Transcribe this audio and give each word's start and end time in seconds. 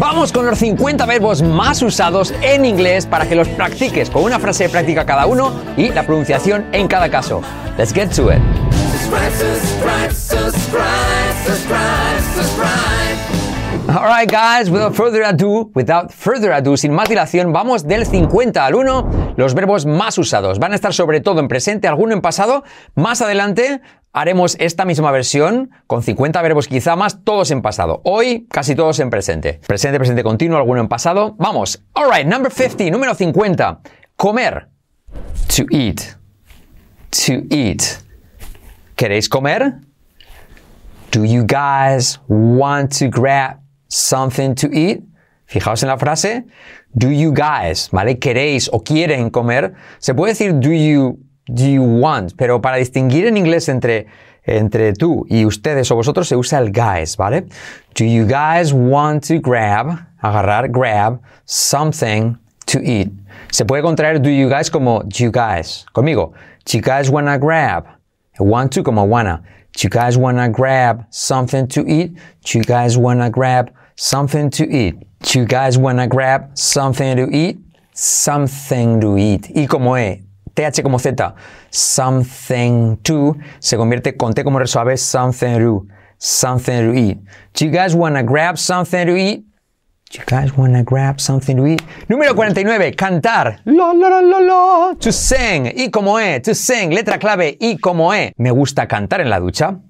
Vamos 0.00 0.32
con 0.32 0.46
los 0.46 0.58
50 0.58 1.04
verbos 1.04 1.42
más 1.42 1.82
usados 1.82 2.32
en 2.40 2.64
inglés 2.64 3.04
para 3.04 3.28
que 3.28 3.34
los 3.34 3.46
practiques 3.48 4.08
con 4.08 4.22
una 4.22 4.38
frase 4.38 4.64
de 4.64 4.70
práctica 4.70 5.04
cada 5.04 5.26
uno 5.26 5.52
y 5.76 5.90
la 5.90 6.06
pronunciación 6.06 6.64
en 6.72 6.88
cada 6.88 7.10
caso. 7.10 7.42
Let's 7.76 7.92
get 7.92 8.08
to 8.16 8.32
it. 8.32 8.40
Alright 13.90 14.30
guys, 14.30 14.70
without 14.70 14.94
further 14.94 15.22
ado, 15.22 15.70
without 15.74 16.10
further 16.10 16.52
ado, 16.52 16.78
sin 16.78 16.94
más 16.94 17.08
dilación, 17.08 17.52
vamos 17.52 17.86
del 17.86 18.06
50 18.06 18.64
al 18.64 18.74
1, 18.74 19.34
los 19.36 19.52
verbos 19.52 19.84
más 19.84 20.16
usados. 20.16 20.58
Van 20.58 20.72
a 20.72 20.76
estar 20.76 20.94
sobre 20.94 21.20
todo 21.20 21.40
en 21.40 21.48
presente, 21.48 21.88
alguno 21.88 22.14
en 22.14 22.22
pasado. 22.22 22.64
Más 22.94 23.20
adelante 23.20 23.82
haremos 24.12 24.56
esta 24.58 24.84
misma 24.84 25.10
versión 25.10 25.70
con 25.86 26.02
50 26.02 26.40
verbos 26.42 26.68
quizá 26.68 26.96
más, 26.96 27.24
todos 27.24 27.50
en 27.50 27.62
pasado. 27.62 28.00
Hoy 28.04 28.46
casi 28.50 28.74
todos 28.74 28.98
en 29.00 29.10
presente. 29.10 29.60
Presente, 29.66 29.98
presente 29.98 30.22
continuo, 30.22 30.58
alguno 30.58 30.80
en 30.80 30.88
pasado. 30.88 31.36
Vamos. 31.38 31.82
Alright, 31.94 32.26
number 32.26 32.52
50, 32.52 32.90
número 32.90 33.14
50. 33.14 33.80
Comer. 34.16 34.68
To 35.56 35.64
eat. 35.70 36.00
To 37.10 37.42
eat. 37.50 37.82
¿Queréis 38.96 39.28
comer? 39.28 39.80
Do 41.10 41.24
you 41.24 41.44
guys 41.44 42.20
want 42.28 42.96
to 42.98 43.08
grab 43.08 43.60
something 43.88 44.54
to 44.54 44.68
eat? 44.72 45.00
Fijaos 45.46 45.82
en 45.82 45.88
la 45.88 45.98
frase. 45.98 46.44
Do 46.92 47.10
you 47.10 47.32
guys, 47.32 47.88
¿vale? 47.90 48.18
¿Queréis 48.18 48.68
o 48.72 48.82
quieren 48.84 49.30
comer? 49.30 49.74
Se 49.98 50.14
puede 50.14 50.32
decir 50.32 50.52
do 50.60 50.70
you, 50.70 51.18
do 51.46 51.64
you 51.64 51.82
want, 51.82 52.34
pero 52.36 52.60
para 52.60 52.76
distinguir 52.76 53.26
en 53.26 53.36
inglés 53.36 53.68
entre, 53.68 54.06
entre 54.44 54.92
tú 54.92 55.26
y 55.28 55.44
ustedes 55.44 55.90
o 55.90 55.96
vosotros 55.96 56.28
se 56.28 56.36
usa 56.36 56.58
el 56.58 56.70
guys, 56.70 57.16
¿vale? 57.16 57.46
Do 57.94 58.04
you 58.04 58.24
guys 58.26 58.72
want 58.72 59.26
to 59.28 59.40
grab, 59.40 59.98
agarrar, 60.22 60.68
grab 60.70 61.20
something 61.44 62.36
to 62.66 62.80
eat? 62.82 63.10
Se 63.50 63.64
puede 63.64 63.82
contraer 63.82 64.20
do 64.20 64.30
you 64.30 64.48
guys 64.48 64.70
como 64.70 65.02
you 65.08 65.30
guys. 65.30 65.84
Conmigo. 65.92 66.32
Do 66.64 66.76
you 66.76 66.82
guys 66.82 67.10
wanna 67.10 67.38
grab? 67.38 67.86
Want 68.38 68.72
to 68.72 68.82
como 68.82 69.04
wanna. 69.04 69.42
Do 69.72 69.84
you 69.84 69.90
guys 69.90 70.16
wanna 70.16 70.48
grab 70.48 71.04
something 71.10 71.66
to 71.68 71.84
eat? 71.86 72.14
Do 72.44 72.58
you 72.58 72.64
guys 72.64 72.96
wanna 72.96 73.30
grab 73.30 73.72
something 73.96 74.50
to 74.50 74.64
eat? 74.64 74.96
Do 75.22 75.40
you 75.40 75.46
guys 75.46 75.78
wanna 75.78 76.06
grab 76.06 76.56
something 76.56 77.16
to 77.16 77.28
eat? 77.34 77.58
Something 77.92 79.00
to 79.00 79.18
eat. 79.18 79.50
Y 79.54 79.66
como 79.66 79.96
E, 79.96 80.22
TH 80.54 80.82
como 80.82 80.98
Z. 80.98 81.34
Something 81.70 82.96
to 83.02 83.36
se 83.58 83.76
convierte 83.76 84.16
con 84.16 84.32
T 84.32 84.44
como 84.44 84.58
resuave. 84.58 84.96
Something 84.96 85.58
to. 85.58 85.86
Something 86.18 86.92
to 86.92 86.94
eat. 86.94 87.18
Do 87.54 87.64
you 87.64 87.70
guys 87.70 87.94
wanna 87.94 88.22
grab 88.22 88.58
something 88.58 89.06
to 89.06 89.16
eat? 89.16 89.42
Do 90.10 90.18
you 90.18 90.24
guys 90.26 90.54
wanna 90.56 90.82
grab 90.82 91.18
something 91.18 91.56
to 91.56 91.66
eat? 91.66 91.82
Número 92.08 92.34
49, 92.34 92.94
cantar. 92.94 93.60
La, 93.64 93.92
la. 93.92 94.94
To 94.96 95.10
sing. 95.10 95.72
Y 95.74 95.88
como 95.90 96.18
E. 96.18 96.40
To 96.40 96.54
sing. 96.54 96.90
Letra 96.90 97.18
clave. 97.18 97.56
Y 97.58 97.78
como 97.80 98.12
E. 98.12 98.34
Me 98.36 98.50
gusta 98.50 98.86
cantar 98.86 99.20
en 99.20 99.30
la 99.30 99.38
ducha. 99.40 99.80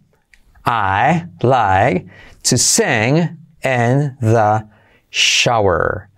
I 0.64 1.24
like 1.42 2.06
to 2.44 2.56
sing 2.56 3.36
in 3.64 4.16
the 4.20 4.68
shower. 5.10 6.08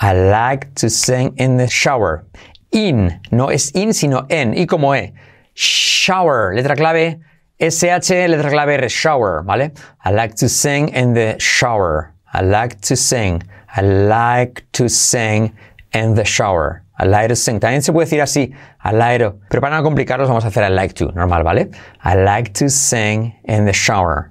I 0.00 0.14
like 0.14 0.74
to 0.76 0.88
sing 0.88 1.34
in 1.36 1.58
the 1.58 1.68
shower. 1.68 2.24
In. 2.72 3.20
No 3.30 3.50
es 3.50 3.74
in, 3.74 3.92
sino 3.94 4.26
en. 4.28 4.54
Y 4.54 4.66
como 4.66 4.94
E. 4.94 5.12
Shower. 5.54 6.54
Letra 6.54 6.76
clave. 6.76 7.20
SH, 7.58 8.28
letra 8.28 8.50
clave 8.50 8.74
R. 8.74 8.88
Shower. 8.88 9.42
¿Vale? 9.44 9.72
I 10.04 10.10
like 10.10 10.34
to 10.36 10.48
sing 10.48 10.88
in 10.88 11.14
the 11.14 11.36
shower. 11.38 12.14
I 12.32 12.42
like 12.42 12.80
to 12.82 12.96
sing. 12.96 13.42
I 13.76 13.82
like 13.82 14.64
to 14.72 14.88
sing 14.88 15.54
in 15.92 16.14
the 16.14 16.24
shower. 16.24 16.82
I 16.98 17.06
like 17.06 17.28
to 17.28 17.36
sing. 17.36 17.60
También 17.60 17.82
se 17.82 17.92
puede 17.92 18.06
decir 18.06 18.22
así. 18.22 18.54
I 18.84 18.92
like 18.92 19.18
to. 19.18 19.38
Pero 19.48 19.60
para 19.60 19.76
no 19.76 19.82
complicarlos 19.82 20.28
vamos 20.28 20.44
a 20.44 20.48
hacer 20.48 20.64
I 20.64 20.70
like 20.70 20.94
to. 20.94 21.12
Normal, 21.12 21.42
¿vale? 21.42 21.70
I 22.04 22.14
like 22.14 22.52
to 22.54 22.68
sing 22.68 23.34
in 23.44 23.66
the 23.66 23.72
shower. 23.72 24.30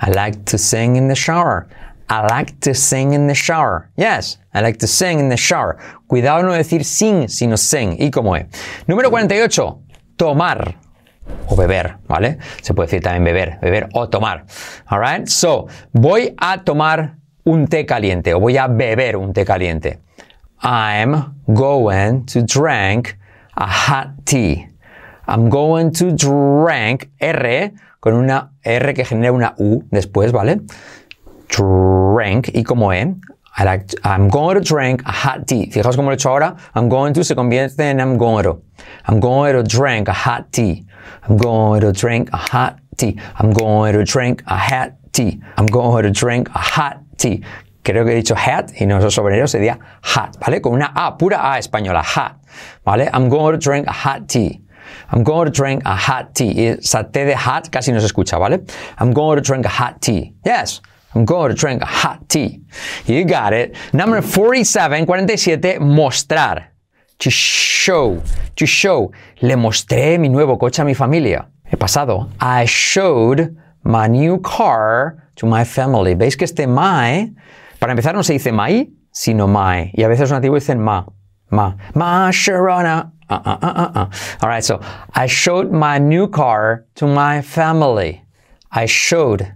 I 0.00 0.10
like 0.10 0.44
to 0.46 0.58
sing 0.58 0.96
in 0.96 1.08
the 1.08 1.14
shower. 1.14 1.68
I 2.12 2.20
like 2.28 2.60
to 2.60 2.74
sing 2.74 3.14
in 3.14 3.26
the 3.26 3.34
shower. 3.34 3.88
Yes, 3.96 4.38
I 4.52 4.60
like 4.60 4.78
to 4.80 4.86
sing 4.86 5.18
in 5.18 5.30
the 5.30 5.36
shower. 5.38 5.78
Cuidado 6.06 6.42
no 6.42 6.52
decir 6.52 6.84
sing, 6.84 7.26
sino 7.26 7.56
sing. 7.56 7.96
Y 7.98 8.10
como 8.10 8.36
es. 8.36 8.48
Número 8.86 9.08
48. 9.08 9.80
Tomar 10.18 10.76
o 11.48 11.56
beber, 11.56 11.96
¿vale? 12.06 12.36
Se 12.60 12.74
puede 12.74 12.88
decir 12.88 13.02
también 13.02 13.24
beber, 13.24 13.58
beber 13.62 13.88
o 13.94 14.10
tomar. 14.10 14.44
Alright? 14.84 15.26
So, 15.28 15.68
voy 15.92 16.34
a 16.36 16.62
tomar 16.62 17.16
un 17.44 17.66
té 17.66 17.86
caliente 17.86 18.34
o 18.34 18.40
voy 18.40 18.58
a 18.58 18.66
beber 18.66 19.16
un 19.16 19.32
té 19.32 19.46
caliente. 19.46 20.00
I'm 20.62 21.42
going 21.46 22.26
to 22.26 22.42
drink 22.42 23.16
a 23.56 23.66
hot 23.66 24.26
tea. 24.26 24.68
I'm 25.26 25.48
going 25.48 25.90
to 25.92 26.12
drink 26.12 27.08
R 27.18 27.72
con 28.00 28.12
una 28.12 28.52
R 28.62 28.92
que 28.92 29.04
genera 29.06 29.32
una 29.32 29.54
U 29.56 29.82
después, 29.90 30.30
¿vale? 30.30 30.60
Drink 31.52 32.50
y 32.54 32.62
como 32.62 32.92
E. 32.92 33.14
I 33.58 33.64
like 33.64 33.88
to- 33.88 33.98
I'm 34.04 34.28
going 34.28 34.54
to 34.54 34.62
drink 34.62 35.02
a 35.04 35.12
hot 35.12 35.46
tea. 35.46 35.70
Fijaos 35.70 35.96
cómo 35.96 36.04
lo 36.06 36.12
he 36.12 36.16
hecho 36.16 36.30
ahora. 36.30 36.56
I'm 36.74 36.88
going 36.88 37.12
to 37.12 37.22
se 37.22 37.34
convierte 37.34 37.80
en 37.80 38.00
I'm 38.00 38.16
going 38.16 38.44
to. 38.44 38.62
I'm 39.06 39.20
going 39.20 39.52
to 39.52 39.62
drink 39.62 40.08
a 40.08 40.14
hot 40.14 40.50
tea. 40.50 40.86
I'm 41.28 41.36
going 41.36 41.82
to 41.82 41.92
drink 41.92 42.30
a 42.32 42.38
hot 42.38 42.78
tea. 42.96 43.20
I'm 43.38 43.52
going 43.52 43.92
to 43.92 44.04
drink 44.04 44.42
a 44.46 44.56
hot 44.56 44.94
tea. 45.12 45.40
I'm 45.58 45.66
going 45.66 46.04
to 46.04 46.10
drink 46.10 46.48
a 46.54 46.58
hot 46.58 46.98
tea. 47.18 47.42
Creo 47.84 48.04
que 48.04 48.12
he 48.12 48.22
dicho 48.22 48.34
hat 48.34 48.72
y 48.80 48.86
no 48.86 48.98
es 48.98 49.12
sobre 49.12 49.36
ello, 49.36 49.46
sería 49.46 49.78
hot, 50.02 50.38
¿vale? 50.38 50.60
Con 50.62 50.72
una 50.74 50.92
A, 50.94 51.18
pura 51.18 51.52
A 51.52 51.58
española, 51.58 52.02
hot, 52.02 52.36
¿vale? 52.86 53.10
I'm 53.12 53.28
going 53.28 53.52
to 53.52 53.58
drink 53.58 53.88
a 53.88 53.92
hot 53.92 54.28
tea. 54.28 54.60
I'm 55.10 55.24
going 55.24 55.46
to 55.46 55.50
drink 55.50 55.82
a 55.84 55.96
hot 55.96 56.34
tea. 56.34 56.68
Esa 56.68 57.02
de 57.02 57.34
hot 57.34 57.70
casi 57.70 57.92
no 57.92 57.98
se 57.98 58.06
escucha, 58.06 58.38
¿vale? 58.38 58.64
I'm 58.98 59.12
going 59.12 59.36
to 59.36 59.42
drink 59.42 59.66
a 59.66 59.68
hot 59.68 60.00
tea. 60.00 60.32
Yes. 60.44 60.80
I'm 61.14 61.24
going 61.24 61.50
to 61.50 61.54
drink 61.54 61.82
hot 61.82 62.28
tea. 62.28 62.60
You 63.06 63.24
got 63.24 63.52
it. 63.52 63.76
Number 63.92 64.22
47, 64.22 65.06
47, 65.06 65.82
mostrar. 65.82 66.68
To 67.18 67.30
show. 67.30 68.22
To 68.56 68.66
show. 68.66 69.12
Le 69.42 69.56
mostré 69.56 70.18
mi 70.18 70.28
nuevo 70.28 70.56
coche 70.56 70.80
a 70.80 70.84
mi 70.84 70.94
familia. 70.94 71.46
He 71.66 71.76
pasado. 71.76 72.30
I 72.40 72.64
showed 72.64 73.56
my 73.84 74.06
new 74.06 74.38
car 74.38 75.28
to 75.36 75.46
my 75.46 75.64
family. 75.64 76.14
¿Veis 76.14 76.36
que 76.36 76.44
este 76.44 76.66
my, 76.66 77.32
para 77.78 77.92
empezar 77.92 78.14
no 78.14 78.22
se 78.22 78.34
dice 78.34 78.52
my, 78.52 78.88
sino 79.10 79.46
my. 79.46 79.90
Y 79.94 80.02
a 80.02 80.08
veces 80.08 80.30
los 80.30 80.32
nativos 80.32 80.62
dicen 80.62 80.80
ma. 80.80 81.04
Ma. 81.50 81.76
Ma 81.94 82.30
Sharona. 82.30 83.12
Uh, 83.28 83.34
uh, 83.34 83.58
uh, 83.62 83.66
uh, 83.66 83.92
uh. 83.94 84.10
All 84.42 84.48
right, 84.48 84.64
so 84.64 84.80
I 85.14 85.26
showed 85.26 85.70
my 85.70 85.98
new 85.98 86.28
car 86.28 86.86
to 86.96 87.06
my 87.06 87.42
family. 87.42 88.22
I 88.70 88.86
showed. 88.86 89.54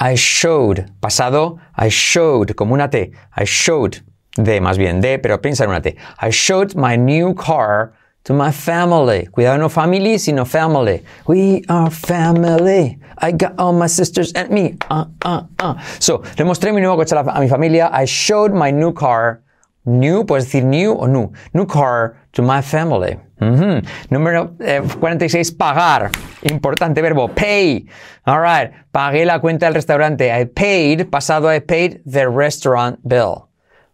I 0.00 0.14
showed. 0.16 0.90
Pasado, 1.00 1.60
I 1.76 1.90
showed, 1.90 2.56
como 2.56 2.74
una 2.74 2.88
T. 2.88 3.12
I 3.36 3.44
showed. 3.44 4.00
De, 4.34 4.60
más 4.60 4.78
bien, 4.78 5.00
de, 5.00 5.18
pero 5.18 5.38
piensa 5.38 5.64
en 5.64 5.70
una 5.70 5.82
T. 5.82 5.96
I 6.18 6.30
showed 6.30 6.74
my 6.74 6.96
new 6.96 7.34
car 7.34 7.92
to 8.24 8.32
my 8.32 8.50
family. 8.50 9.26
Cuidado, 9.26 9.58
no 9.58 9.68
family, 9.68 10.16
sino 10.18 10.44
family. 10.44 11.02
We 11.26 11.64
are 11.68 11.90
family. 11.90 12.98
I 13.18 13.32
got 13.32 13.58
all 13.58 13.74
my 13.74 13.88
sisters 13.88 14.32
and 14.32 14.50
me. 14.50 14.78
Uh, 14.90 15.04
uh, 15.22 15.42
uh. 15.58 15.74
So, 15.98 16.22
le 16.38 16.44
mostré 16.44 16.72
mi 16.72 16.80
nuevo 16.80 16.96
coche 16.96 17.12
a, 17.12 17.40
mi 17.40 17.48
familia. 17.48 17.90
I 17.92 18.06
showed 18.06 18.54
my 18.54 18.70
new 18.70 18.92
car. 18.92 19.42
New, 19.84 20.24
puedes 20.26 20.44
decir 20.44 20.64
new 20.64 20.92
o 20.92 21.06
new. 21.06 21.32
New 21.52 21.66
car 21.66 22.14
to 22.32 22.42
my 22.42 22.60
family. 22.62 23.18
Ujú. 23.40 23.80
Número 24.10 24.54
eh, 24.60 24.82
46, 25.00 25.52
pagar. 25.52 26.10
Importante 26.42 27.00
verbo, 27.00 27.28
pay. 27.28 27.86
All 28.26 28.40
right. 28.40 28.70
Pagué 28.92 29.24
la 29.24 29.40
cuenta 29.40 29.66
del 29.66 29.74
restaurante. 29.74 30.28
I 30.30 30.44
paid, 30.44 31.06
pasado 31.08 31.48
I 31.54 31.60
paid 31.60 32.02
the 32.04 32.28
restaurant 32.28 32.98
bill. 33.02 33.48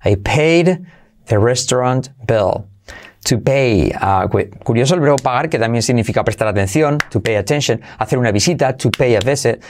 I 0.05 0.17
paid 0.17 0.85
the 1.27 1.39
restaurant 1.39 2.09
bill. 2.27 2.67
To 3.29 3.39
pay. 3.41 3.93
ah, 4.01 4.27
cu- 4.31 4.49
curioso 4.65 4.95
el 4.95 5.01
verbo 5.01 5.17
pagar, 5.17 5.49
que 5.49 5.59
también 5.59 5.83
significa 5.83 6.25
prestar 6.25 6.49
atención. 6.49 6.99
To 7.11 7.21
pay 7.21 7.37
attention. 7.37 7.81
Hacer 7.99 8.19
una 8.19 8.33
visita. 8.33 8.77
To 8.77 8.91
pay 8.91 9.15
a 9.15 9.21
visit. 9.21 9.63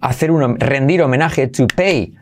Hacer 0.00 0.30
un, 0.30 0.58
rendir 0.60 1.02
homenaje. 1.02 1.48
To 1.48 1.66
pay 1.66 2.14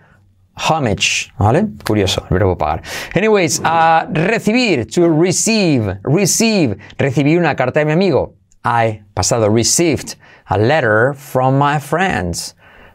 homage, 0.56 1.32
¿vale? 1.38 1.68
Curioso, 1.84 2.26
el 2.30 2.38
verbo 2.38 2.56
pagar. 2.56 2.82
Anyways, 3.14 3.60
a 3.64 4.06
recibir, 4.10 4.86
to 4.92 5.08
receive, 5.08 5.98
receive, 6.04 6.76
recibí 6.98 7.36
una 7.36 7.54
carta 7.54 7.80
de 7.80 7.86
mi 7.86 7.92
amigo. 7.92 8.34
I, 8.64 9.02
pasado, 9.14 9.48
received 9.48 10.16
a 10.48 10.58
letter 10.58 11.14
from 11.14 11.58
my 11.58 11.78
friends. 11.78 12.54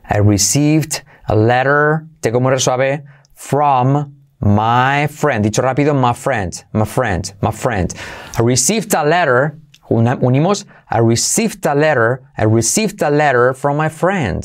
I 0.09 0.19
received 0.19 1.03
a 1.27 1.35
letter, 1.35 2.07
te 2.21 2.31
como 2.31 2.55
suave, 2.57 3.03
from 3.33 4.15
my 4.39 5.07
friend. 5.07 5.43
Dicho 5.43 5.61
rápido, 5.61 5.93
my 5.93 6.13
friend, 6.13 6.63
my 6.73 6.85
friend, 6.85 7.33
my 7.41 7.51
friend. 7.51 7.93
I 8.37 8.43
received 8.43 8.93
a 8.93 9.03
letter, 9.03 9.59
unimos, 9.89 10.65
I 10.89 10.99
received 10.99 11.65
a 11.65 11.75
letter, 11.75 12.21
I 12.37 12.43
received 12.43 13.01
a 13.01 13.09
letter 13.09 13.53
from 13.53 13.77
my 13.77 13.89
friend. 13.89 14.43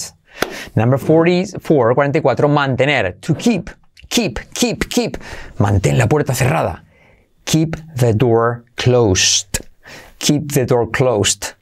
Number 0.75 0.99
44, 0.99 1.95
44, 1.95 2.49
mantener, 2.49 3.21
to 3.21 3.35
keep. 3.35 3.71
Keep, 4.09 4.41
keep, 4.53 4.89
keep. 4.91 5.17
Mantén 5.59 5.97
la 5.97 6.07
puerta 6.07 6.35
cerrada. 6.35 6.83
Keep 7.45 7.77
the 7.97 8.13
door 8.13 8.65
closed. 8.77 9.67
Keep 10.19 10.53
the 10.53 10.67
door 10.67 10.91
closed. 10.91 11.55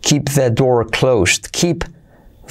Keep 0.00 0.30
the 0.30 0.50
door 0.50 0.86
closed. 0.86 1.52
Keep 1.52 1.84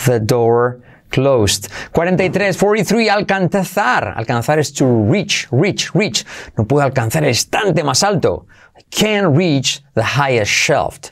the 0.06 0.19
door 0.19 0.79
closed. 1.09 1.69
43, 1.94 2.53
43, 2.53 3.09
alcanzar. 3.09 4.13
Alcanzar 4.15 4.59
es 4.59 4.71
to 4.74 4.85
reach, 4.85 5.47
reach, 5.51 5.91
reach. 5.94 6.25
No 6.57 6.65
puedo 6.65 6.83
alcanzar 6.83 7.24
el 7.24 7.31
estante 7.31 7.83
más 7.83 8.03
alto. 8.03 8.45
Can't 8.91 9.35
reach 9.35 9.81
the 9.95 10.03
highest 10.03 10.51
shelf. 10.51 11.12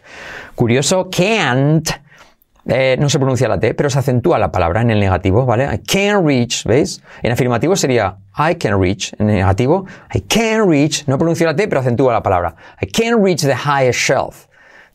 Curioso, 0.56 1.10
can't. 1.12 2.05
Eh, 2.68 2.98
no 3.00 3.10
se 3.10 3.20
pronuncia 3.20 3.48
la 3.48 3.60
T, 3.60 3.76
pero 3.76 3.90
se 3.90 4.00
acentúa 4.00 4.40
la 4.40 4.52
palabra 4.52 4.82
en 4.82 4.90
el 4.90 5.00
negativo, 5.00 5.46
¿vale? 5.46 5.66
I 5.66 5.80
can't 5.80 6.26
reach, 6.26 6.64
¿veis? 6.64 7.02
En 7.22 7.32
afirmativo 7.32 7.76
sería 7.76 8.18
I 8.38 8.56
can 8.56 8.82
reach. 8.82 9.14
En 9.20 9.28
negativo, 9.28 9.86
I 10.14 10.22
can't 10.22 10.68
reach. 10.68 11.06
No 11.08 11.18
pronuncia 11.18 11.46
la 11.46 11.56
T, 11.56 11.68
pero 11.68 11.82
acentúa 11.82 12.12
la 12.12 12.24
palabra. 12.24 12.56
I 12.82 12.88
can't 12.88 13.24
reach 13.24 13.42
the 13.42 13.56
highest 13.56 14.00
shelf. 14.00 14.48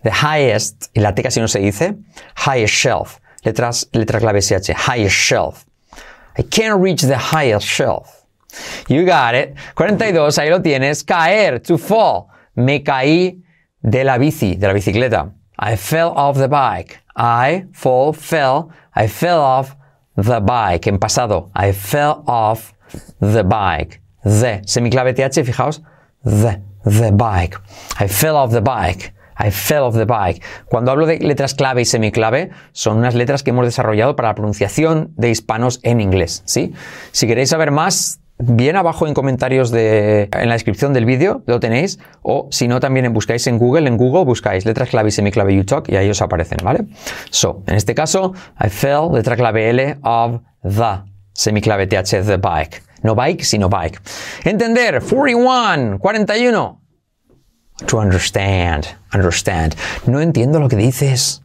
The 0.02 0.10
highest, 0.10 0.86
y 0.94 1.00
la 1.00 1.14
T 1.14 1.22
casi 1.22 1.40
no 1.40 1.46
se 1.46 1.60
dice, 1.60 1.94
highest 2.46 2.74
shelf. 2.74 3.18
Letras, 3.44 3.88
letra 3.92 4.18
clave 4.18 4.40
SH, 4.42 4.74
highest 4.74 5.16
shelf. 5.16 5.64
I 6.36 6.42
can't 6.42 6.82
reach 6.82 7.02
the 7.02 7.16
highest 7.16 7.66
shelf. 7.66 8.24
You 8.88 9.04
got 9.04 9.34
it. 9.34 9.54
42, 9.76 10.38
ahí 10.38 10.50
lo 10.50 10.60
tienes. 10.60 11.04
Caer, 11.04 11.60
to 11.60 11.78
fall. 11.78 12.28
Me 12.54 12.82
caí 12.82 13.42
de 13.80 14.04
la 14.04 14.18
bici, 14.18 14.56
de 14.56 14.66
la 14.66 14.72
bicicleta. 14.72 15.32
I 15.60 15.76
fell 15.76 16.12
off 16.16 16.38
the 16.38 16.48
bike. 16.48 17.00
I 17.14 17.66
fall, 17.72 18.14
fell. 18.14 18.70
I 18.96 19.08
fell 19.08 19.40
off 19.40 19.76
the 20.16 20.40
bike. 20.40 20.86
En 20.86 20.98
pasado. 20.98 21.50
I 21.54 21.72
fell 21.72 22.24
off 22.26 22.72
the 23.20 23.44
bike. 23.44 24.00
The. 24.24 24.62
Semiclave 24.64 25.14
TH, 25.14 25.44
fijaos. 25.44 25.82
The. 26.24 26.62
The 26.84 27.12
bike. 27.12 27.58
I 28.00 28.08
fell 28.08 28.36
off 28.36 28.52
the 28.52 28.62
bike. 28.62 29.12
I 29.36 29.50
fell 29.50 29.84
off 29.84 29.94
the 29.94 30.06
bike. 30.06 30.42
Cuando 30.66 30.92
hablo 30.92 31.06
de 31.06 31.18
letras 31.18 31.54
clave 31.54 31.82
y 31.82 31.84
semiclave, 31.84 32.50
son 32.72 32.96
unas 32.98 33.14
letras 33.14 33.42
que 33.42 33.50
hemos 33.50 33.66
desarrollado 33.66 34.16
para 34.16 34.28
la 34.28 34.34
pronunciación 34.34 35.12
de 35.16 35.30
hispanos 35.30 35.80
en 35.82 36.00
inglés, 36.00 36.42
¿sí? 36.46 36.74
Si 37.12 37.26
queréis 37.26 37.50
saber 37.50 37.70
más, 37.70 38.20
bien 38.40 38.76
abajo 38.76 39.06
en 39.06 39.14
comentarios 39.14 39.70
de, 39.70 40.28
en 40.32 40.48
la 40.48 40.54
descripción 40.54 40.92
del 40.92 41.04
vídeo 41.04 41.42
lo 41.46 41.60
tenéis, 41.60 41.98
o 42.22 42.48
si 42.50 42.68
no 42.68 42.80
también 42.80 43.12
buscáis 43.12 43.46
en 43.46 43.58
Google, 43.58 43.88
en 43.88 43.96
Google 43.96 44.24
buscáis 44.24 44.64
letras 44.64 44.88
clave 44.88 45.08
y 45.08 45.12
semiclave 45.12 45.54
YouTalk 45.54 45.88
y 45.88 45.96
ahí 45.96 46.10
os 46.10 46.22
aparecen, 46.22 46.58
¿vale? 46.62 46.86
So, 47.30 47.62
en 47.66 47.76
este 47.76 47.94
caso, 47.94 48.32
I 48.58 48.68
fell, 48.68 49.12
letra 49.12 49.36
clave 49.36 49.70
L, 49.70 49.98
of 50.02 50.40
the, 50.62 51.02
semiclave 51.32 51.86
TH, 51.86 52.24
the 52.26 52.36
bike. 52.36 52.82
No 53.02 53.14
bike, 53.14 53.44
sino 53.44 53.68
bike. 53.68 54.00
Entender, 54.44 55.00
41, 55.00 55.98
41 55.98 56.80
to 57.86 57.98
understand. 57.98 58.86
Understand. 59.12 59.74
No 60.06 60.20
entiendo 60.20 60.60
lo 60.60 60.68
que 60.68 60.76
dices. 60.76 61.42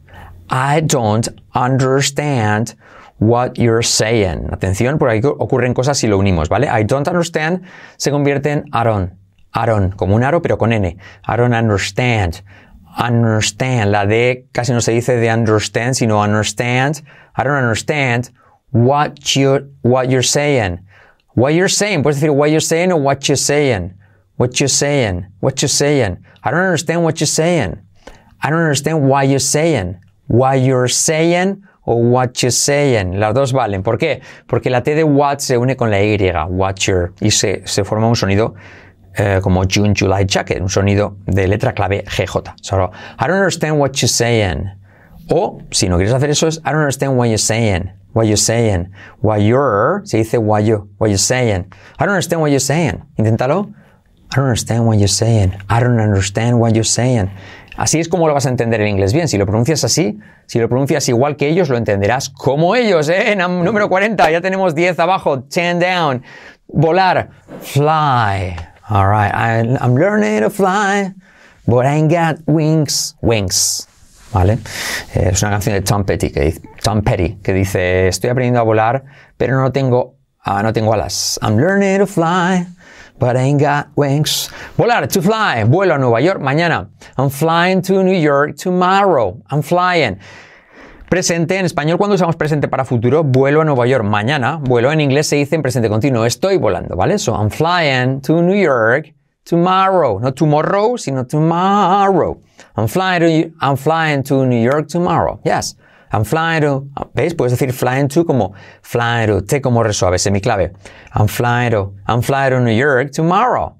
I 0.50 0.80
don't 0.80 1.28
understand 1.54 2.76
what 3.18 3.58
you're 3.58 3.82
saying. 3.82 4.48
Atención, 4.52 4.98
por 4.98 5.08
ahí 5.08 5.20
ocurren 5.24 5.74
cosas 5.74 5.98
si 5.98 6.06
lo 6.06 6.18
unimos, 6.18 6.48
¿vale? 6.48 6.68
I 6.68 6.84
don't 6.84 7.08
understand 7.08 7.62
se 7.96 8.10
convierte 8.10 8.52
en 8.52 8.64
Aaron. 8.72 9.18
Aaron, 9.52 9.92
como 9.92 10.14
un 10.14 10.22
aro, 10.22 10.42
pero 10.42 10.58
con 10.58 10.72
N. 10.72 10.86
I 11.26 11.36
don't 11.36 11.54
understand. 11.54 12.42
Understand. 12.98 13.90
La 13.90 14.06
D 14.06 14.46
casi 14.52 14.72
no 14.72 14.80
se 14.80 14.92
dice 14.92 15.16
de 15.16 15.30
understand, 15.30 15.94
sino 15.94 16.22
understand. 16.22 17.02
I 17.36 17.42
don't 17.42 17.56
understand 17.56 18.30
what 18.70 19.34
you 19.34 19.70
what 19.82 20.08
you're 20.08 20.22
saying. 20.22 20.80
What 21.34 21.54
you're 21.54 21.68
saying. 21.68 22.02
Puedes 22.02 22.20
decir 22.20 22.34
what 22.34 22.50
you're 22.50 22.60
saying 22.60 22.92
o 22.92 22.96
what 22.96 23.28
you're 23.28 23.36
saying. 23.36 23.94
What 24.36 24.60
you're 24.60 24.68
saying. 24.68 25.26
What 25.40 25.62
you're 25.62 25.68
saying. 25.68 26.18
I 26.42 26.50
don't 26.50 26.60
understand 26.60 27.02
what 27.02 27.20
you're 27.20 27.26
saying. 27.26 27.80
I 28.42 28.50
don't 28.50 28.60
understand 28.60 29.08
why 29.08 29.24
you're 29.24 29.38
saying. 29.38 30.00
Why 30.26 30.56
you're 30.56 30.88
saying 30.88 31.62
o 31.86 31.94
what 31.94 32.32
you're 32.42 32.50
saying. 32.50 33.18
Las 33.18 33.32
dos 33.32 33.52
valen. 33.52 33.82
¿Por 33.82 33.96
qué? 33.96 34.20
Porque 34.46 34.68
la 34.68 34.82
T 34.82 34.94
de 34.94 35.04
what 35.04 35.38
se 35.38 35.56
une 35.56 35.76
con 35.76 35.90
la 35.90 36.02
Y, 36.02 36.18
you're, 36.18 37.12
y 37.20 37.30
se, 37.30 37.62
se 37.66 37.84
forma 37.84 38.06
un 38.08 38.16
sonido 38.16 38.54
eh, 39.16 39.40
como 39.42 39.62
June, 39.64 39.94
July, 39.98 40.26
Jacket, 40.26 40.60
un 40.60 40.68
sonido 40.68 41.16
de 41.26 41.48
letra 41.48 41.72
clave 41.72 42.04
GJ. 42.04 42.54
So, 42.60 42.90
I 43.18 43.26
don't 43.26 43.36
understand 43.36 43.78
what 43.78 43.92
you're 43.94 44.08
saying. 44.08 44.68
O, 45.30 45.62
si 45.70 45.88
no 45.88 45.96
quieres 45.96 46.12
hacer 46.12 46.30
eso, 46.30 46.46
es 46.46 46.58
I 46.58 46.70
don't 46.70 46.80
understand 46.80 47.16
what 47.16 47.28
you're 47.28 47.38
saying. 47.38 47.92
What 48.12 48.26
you're 48.26 48.36
saying. 48.36 48.90
What 49.20 49.40
you're, 49.40 50.02
se 50.04 50.18
dice 50.18 50.38
what 50.38 50.64
you, 50.64 50.88
what 50.98 51.08
you're 51.08 51.18
saying. 51.18 51.72
I 51.98 52.04
don't 52.04 52.14
understand 52.14 52.40
what 52.40 52.50
you're 52.50 52.60
saying. 52.60 53.02
Inténtalo. 53.16 53.72
I 54.32 54.36
don't 54.36 54.46
understand 54.46 54.86
what 54.86 54.98
you're 54.98 55.08
saying. 55.08 55.54
I 55.68 55.80
don't 55.80 56.00
understand 56.00 56.58
what 56.58 56.74
you're 56.74 56.84
saying. 56.84 57.30
Así 57.76 58.00
es 58.00 58.08
como 58.08 58.26
lo 58.26 58.34
vas 58.34 58.46
a 58.46 58.48
entender 58.48 58.80
en 58.80 58.88
inglés 58.88 59.12
bien. 59.12 59.28
Si 59.28 59.38
lo 59.38 59.46
pronuncias 59.46 59.84
así, 59.84 60.18
si 60.46 60.58
lo 60.58 60.68
pronuncias 60.68 61.08
igual 61.08 61.36
que 61.36 61.48
ellos, 61.48 61.68
lo 61.68 61.76
entenderás 61.76 62.30
como 62.30 62.74
ellos, 62.74 63.08
¿eh? 63.08 63.36
Número 63.36 63.88
40, 63.88 64.30
ya 64.30 64.40
tenemos 64.40 64.74
10 64.74 64.98
abajo. 64.98 65.38
10 65.38 65.78
down. 65.78 66.22
Volar. 66.68 67.30
Fly. 67.60 68.56
All 68.88 69.08
right. 69.08 69.32
I'm 69.80 69.96
learning 69.96 70.42
to 70.42 70.50
fly, 70.50 71.12
but 71.66 71.86
I 71.86 71.96
ain't 71.96 72.10
got 72.10 72.38
wings. 72.46 73.16
Wings. 73.20 73.88
¿Vale? 74.32 74.58
Eh, 75.14 75.30
es 75.32 75.42
una 75.42 75.52
canción 75.52 75.74
de 75.74 75.82
Tom 75.82 76.04
Petty 76.04 76.30
que 76.30 76.40
dice, 76.40 76.60
Tom 76.82 77.02
Petty 77.02 77.38
que 77.42 77.52
dice, 77.52 78.08
estoy 78.08 78.30
aprendiendo 78.30 78.60
a 78.60 78.64
volar, 78.64 79.04
pero 79.36 79.60
no 79.60 79.72
tengo, 79.72 80.16
ah, 80.44 80.62
no 80.62 80.72
tengo 80.72 80.92
alas. 80.92 81.38
I'm 81.42 81.56
learning 81.56 81.98
to 82.00 82.06
fly, 82.06 82.66
got 83.18 83.88
wings. 83.96 84.50
Volar, 84.76 85.06
to 85.08 85.22
fly. 85.22 85.64
Vuelo 85.64 85.94
a 85.94 85.98
Nueva 85.98 86.20
York 86.20 86.40
mañana. 86.40 86.88
I'm 87.16 87.30
flying 87.30 87.82
to 87.82 88.02
New 88.02 88.18
York 88.18 88.56
tomorrow. 88.56 89.40
I'm 89.50 89.62
flying. 89.62 90.18
Presente, 91.08 91.56
en 91.56 91.64
español 91.64 91.98
cuando 91.98 92.16
usamos 92.16 92.34
presente 92.34 92.66
para 92.66 92.84
futuro, 92.84 93.22
vuelo 93.22 93.60
a 93.60 93.64
Nueva 93.64 93.86
York 93.86 94.04
mañana. 94.04 94.58
Vuelo 94.60 94.90
en 94.90 95.00
inglés 95.00 95.28
se 95.28 95.36
dice 95.36 95.54
en 95.54 95.62
presente 95.62 95.88
continuo, 95.88 96.24
estoy 96.26 96.56
volando, 96.56 96.96
¿vale? 96.96 97.18
So 97.18 97.32
I'm 97.32 97.48
flying 97.48 98.20
to 98.22 98.42
New 98.42 98.56
York 98.60 99.14
tomorrow. 99.44 100.18
No 100.18 100.34
tomorrow, 100.34 100.98
sino 100.98 101.24
tomorrow. 101.24 102.40
I'm 102.76 102.88
flying 102.88 103.20
to, 103.20 103.54
I'm 103.60 103.76
flying 103.76 104.24
to 104.24 104.44
New 104.44 104.60
York 104.60 104.88
tomorrow. 104.88 105.40
Yes. 105.44 105.76
I'm 106.12 106.24
flying 106.24 106.62
to, 106.62 106.88
¿veis? 107.14 107.34
Puedes 107.34 107.52
decir 107.52 107.72
flying 107.72 108.08
to 108.08 108.24
como 108.24 108.54
flying 108.82 109.28
to, 109.28 109.42
T 109.42 109.60
como 109.60 109.82
resuave, 109.82 110.18
semiclave. 110.18 110.74
I'm 111.14 111.28
flying 111.28 111.72
to, 111.72 111.94
I'm 112.06 112.22
flying 112.22 112.50
to 112.52 112.60
New 112.60 112.72
York 112.72 113.10
tomorrow. 113.12 113.76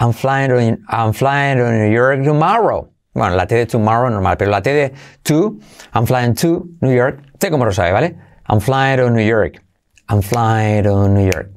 I'm 0.00 0.12
flying 0.12 0.50
to, 0.50 0.78
I'm 0.88 1.12
flying 1.12 1.58
to 1.58 1.70
New 1.70 1.92
York 1.92 2.24
tomorrow. 2.24 2.88
Bueno, 3.14 3.36
la 3.36 3.44
T 3.46 3.56
de 3.56 3.66
tomorrow 3.66 4.08
normal, 4.08 4.36
pero 4.36 4.50
la 4.50 4.60
T 4.60 4.72
de 4.72 4.94
to, 5.24 5.60
I'm 5.92 6.06
flying 6.06 6.34
to 6.36 6.68
New 6.80 6.94
York, 6.94 7.20
T 7.38 7.50
como 7.50 7.64
resuave, 7.64 7.92
¿vale? 7.92 8.16
I'm 8.48 8.60
flying 8.60 8.98
to 8.98 9.10
New 9.10 9.22
York. 9.22 9.62
I'm 10.08 10.22
flying 10.22 10.84
to 10.84 11.08
New 11.08 11.24
York. 11.24 11.50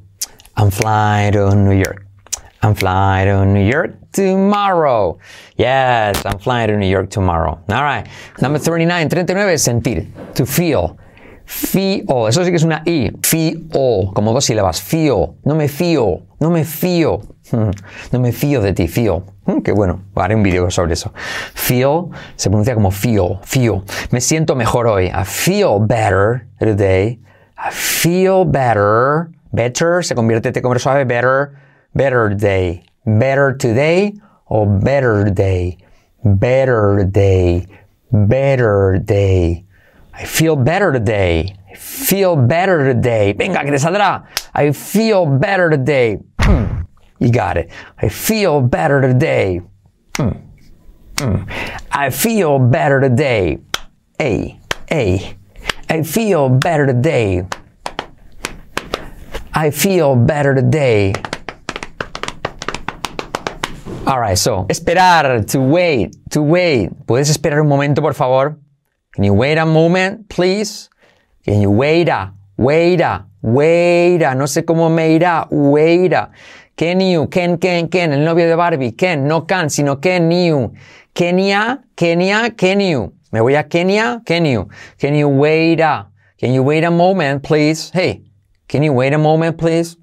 I'm 0.57 0.71
flying 0.71 1.33
to 1.33 1.55
New 1.55 1.71
York. 1.71 2.05
I'm 2.63 2.75
flying 2.75 3.27
to 3.27 3.45
New 3.45 3.65
York 3.65 3.95
tomorrow. 4.11 5.17
Yes, 5.57 6.23
I'm 6.25 6.37
flying 6.37 6.67
to 6.67 6.77
New 6.77 6.87
York 6.87 7.09
tomorrow. 7.09 7.59
All 7.69 7.83
right. 7.83 8.07
Number 8.39 8.59
39, 8.59 9.09
39, 9.09 9.57
sentir. 9.57 10.07
To 10.35 10.45
feel. 10.45 10.97
Feel. 11.45 12.27
Eso 12.27 12.43
sí 12.43 12.51
que 12.51 12.57
es 12.57 12.63
una 12.63 12.83
I. 12.85 13.11
Feel. 13.23 14.11
Como 14.13 14.33
dos 14.33 14.45
sílabas. 14.45 14.79
Feel. 14.79 15.37
No 15.43 15.55
me 15.55 15.67
fío. 15.67 16.21
No 16.39 16.51
me 16.51 16.63
fío. 16.63 17.21
No 18.11 18.19
me 18.19 18.31
fío 18.31 18.61
de 18.61 18.73
ti. 18.73 18.87
Feel. 18.87 19.23
Mm, 19.45 19.61
qué 19.61 19.71
bueno. 19.71 20.03
Haré 20.15 20.35
un 20.35 20.43
vídeo 20.43 20.69
sobre 20.69 20.93
eso. 20.93 21.11
Feel 21.55 22.09
se 22.35 22.49
pronuncia 22.49 22.75
como 22.75 22.91
feel. 22.91 23.39
Feel. 23.43 23.81
Me 24.11 24.21
siento 24.21 24.55
mejor 24.55 24.87
hoy. 24.87 25.07
I 25.07 25.25
feel 25.25 25.79
better 25.79 26.47
today. 26.59 27.19
I 27.57 27.71
feel 27.71 28.45
better. 28.45 29.29
Better 29.51 30.03
se 30.03 30.13
convierte 30.15 30.53
en 30.55 30.79
suave. 30.79 31.05
Better. 31.05 31.53
Better 31.93 32.29
day. 32.29 32.83
Better 33.05 33.53
today 33.53 34.13
o 34.49 34.65
better 34.65 35.29
day. 35.29 35.77
Better 36.23 37.03
day. 37.09 37.67
Better 38.11 39.01
day. 39.03 39.65
I 40.13 40.25
feel 40.25 40.55
better 40.55 40.91
today. 40.91 41.55
I 41.71 41.75
feel 41.75 42.35
better 42.35 42.93
today. 42.93 43.33
Venga, 43.33 43.63
que 43.63 43.71
te 43.71 43.77
saldrá. 43.77 44.25
I 44.53 44.71
feel 44.71 45.25
better 45.25 45.69
today. 45.69 46.19
Hmm. 46.41 46.81
You 47.19 47.31
got 47.31 47.57
it. 47.57 47.69
Hmm. 47.97 48.01
Hmm. 48.01 48.03
I 48.03 48.09
feel 48.09 48.59
better 48.59 49.01
today. 49.09 49.19
I 51.89 52.09
feel 52.09 52.59
better 52.59 52.99
today. 52.99 53.59
A, 54.19 54.59
A. 54.91 55.37
I 55.89 56.03
feel 56.03 56.49
better 56.49 56.85
today. 56.85 57.43
I 59.53 59.69
feel 59.71 60.15
better 60.15 60.53
today. 60.55 61.13
Alright, 64.07 64.37
so, 64.37 64.65
esperar, 64.67 65.45
to 65.51 65.61
wait, 65.61 66.15
to 66.31 66.41
wait. 66.41 66.89
¿Puedes 67.05 67.29
esperar 67.29 67.61
un 67.61 67.67
momento, 67.67 68.01
por 68.01 68.13
favor? 68.13 68.57
Can 69.13 69.23
you 69.23 69.33
wait 69.33 69.57
a 69.57 69.65
moment, 69.65 70.27
please? 70.27 70.89
Can 71.45 71.61
you 71.61 71.69
wait 71.69 72.09
a, 72.09 72.33
Weira, 72.61 73.27
weira, 73.41 74.35
no 74.35 74.45
sé 74.45 74.63
cómo 74.65 74.91
me 74.91 75.13
irá, 75.13 75.47
weira. 75.49 76.29
Ken 76.75 76.99
you, 76.99 77.27
Ken, 77.27 77.57
Ken, 77.57 77.87
Ken, 77.89 78.13
el 78.13 78.23
novio 78.23 78.47
de 78.47 78.55
Barbie, 78.55 78.91
Ken, 78.91 79.27
no 79.27 79.47
Can, 79.47 79.69
sino 79.71 79.99
Ken 79.99 80.29
you. 80.31 80.71
Kenia, 81.15 81.81
Kenia, 81.95 82.55
Ken 82.55 82.79
you. 82.79 83.13
Me 83.31 83.39
voy 83.39 83.55
a 83.55 83.63
Kenia, 83.63 84.23
Ken 84.25 84.45
you. 84.45 84.69
Can 84.99 85.15
you 85.15 85.27
wait 85.27 85.79
a, 85.79 86.07
can 86.39 86.53
you 86.53 86.61
wait 86.61 86.83
a 86.83 86.91
moment, 86.91 87.41
please? 87.41 87.89
Hey, 87.89 88.21
can 88.67 88.83
you 88.83 88.93
wait 88.93 89.13
a 89.13 89.17
moment, 89.17 89.57
please? 89.57 89.97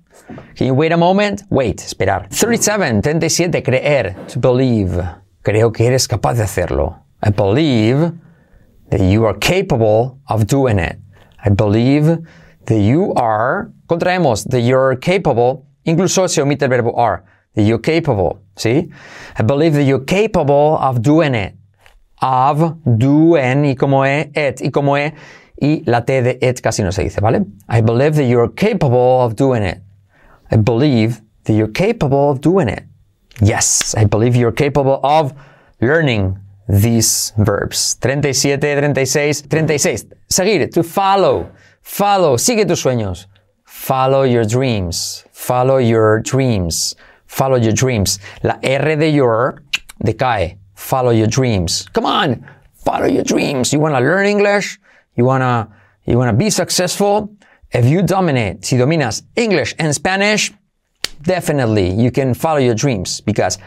Can 0.56 0.66
you 0.66 0.74
wait 0.74 0.92
a 0.92 0.96
moment? 0.96 1.42
Wait, 1.50 1.78
esperar. 1.78 2.28
37, 2.30 3.02
37, 3.02 3.62
creer, 3.62 4.14
to 4.28 4.38
believe. 4.38 5.02
Creo 5.42 5.72
que 5.72 5.86
eres 5.86 6.06
capaz 6.06 6.36
de 6.36 6.44
hacerlo. 6.44 6.96
I 7.22 7.30
believe 7.30 8.12
that 8.90 9.00
you 9.00 9.24
are 9.24 9.34
capable 9.38 10.18
of 10.28 10.46
doing 10.46 10.78
it. 10.78 10.98
I 11.44 11.50
believe 11.50 12.18
that 12.66 12.80
you 12.80 13.12
are, 13.14 13.72
contraemos, 13.86 14.48
that 14.50 14.60
you're 14.60 14.96
capable, 14.96 15.66
incluso 15.84 16.28
se 16.28 16.42
omite 16.42 16.62
el 16.62 16.68
verbo 16.68 16.94
are, 16.96 17.24
that 17.54 17.62
you're 17.62 17.78
capable, 17.78 18.42
¿sí? 18.56 18.92
I 19.38 19.42
believe 19.42 19.74
that 19.74 19.84
you're 19.84 20.04
capable 20.04 20.76
of 20.78 21.02
doing 21.02 21.34
it. 21.34 21.54
Of, 22.20 22.82
doing, 22.98 23.64
y 23.64 23.74
como 23.74 24.04
e, 24.04 24.30
it, 24.34 24.60
y 24.60 24.70
como 24.70 24.96
e, 24.96 25.14
y 25.60 25.82
la 25.86 26.00
T 26.00 26.20
de 26.20 26.38
it 26.42 26.60
casi 26.60 26.82
no 26.82 26.90
se 26.90 27.04
dice, 27.04 27.20
¿vale? 27.20 27.46
I 27.68 27.80
believe 27.80 28.16
that 28.16 28.24
you're 28.24 28.48
capable 28.48 29.22
of 29.22 29.36
doing 29.36 29.62
it. 29.62 29.78
I 30.50 30.56
believe 30.56 31.20
that 31.44 31.52
you're 31.52 31.68
capable 31.68 32.30
of 32.30 32.40
doing 32.40 32.68
it. 32.68 32.84
Yes, 33.40 33.94
I 33.94 34.04
believe 34.04 34.34
you're 34.34 34.52
capable 34.52 35.00
of 35.02 35.32
learning 35.80 36.38
these 36.68 37.32
verbs. 37.38 37.94
37, 37.94 38.60
36, 38.94 39.40
36. 39.42 40.04
Seguir, 40.28 40.66
to 40.68 40.82
follow. 40.82 41.50
Follow, 41.82 42.36
sigue 42.36 42.66
tus 42.66 42.82
sueños. 42.82 43.26
Follow 43.64 44.24
your 44.24 44.44
dreams. 44.44 45.24
Follow 45.32 45.78
your 45.78 46.20
dreams. 46.20 46.94
Follow 47.26 47.56
your 47.56 47.72
dreams. 47.72 48.18
La 48.42 48.58
R 48.62 48.96
de 48.96 49.10
your 49.10 49.62
decae. 50.04 50.58
Follow 50.74 51.10
your 51.10 51.26
dreams. 51.26 51.88
Come 51.92 52.06
on, 52.06 52.46
follow 52.74 53.06
your 53.06 53.24
dreams. 53.24 53.72
You 53.72 53.80
want 53.80 53.94
to 53.94 54.00
learn 54.00 54.26
English? 54.26 54.78
You 55.16 55.24
want 55.24 55.42
to 55.42 55.68
you 56.06 56.16
want 56.16 56.30
to 56.30 56.36
be 56.36 56.50
successful? 56.50 57.36
If 57.70 57.84
you 57.84 58.02
dominate, 58.02 58.64
si 58.64 58.78
dominas 58.78 59.24
English 59.36 59.74
and 59.78 59.94
Spanish, 59.94 60.52
definitely 61.22 61.90
you 61.90 62.10
can 62.10 62.32
follow 62.32 62.58
your 62.58 62.74
dreams 62.74 63.20
because 63.20 63.58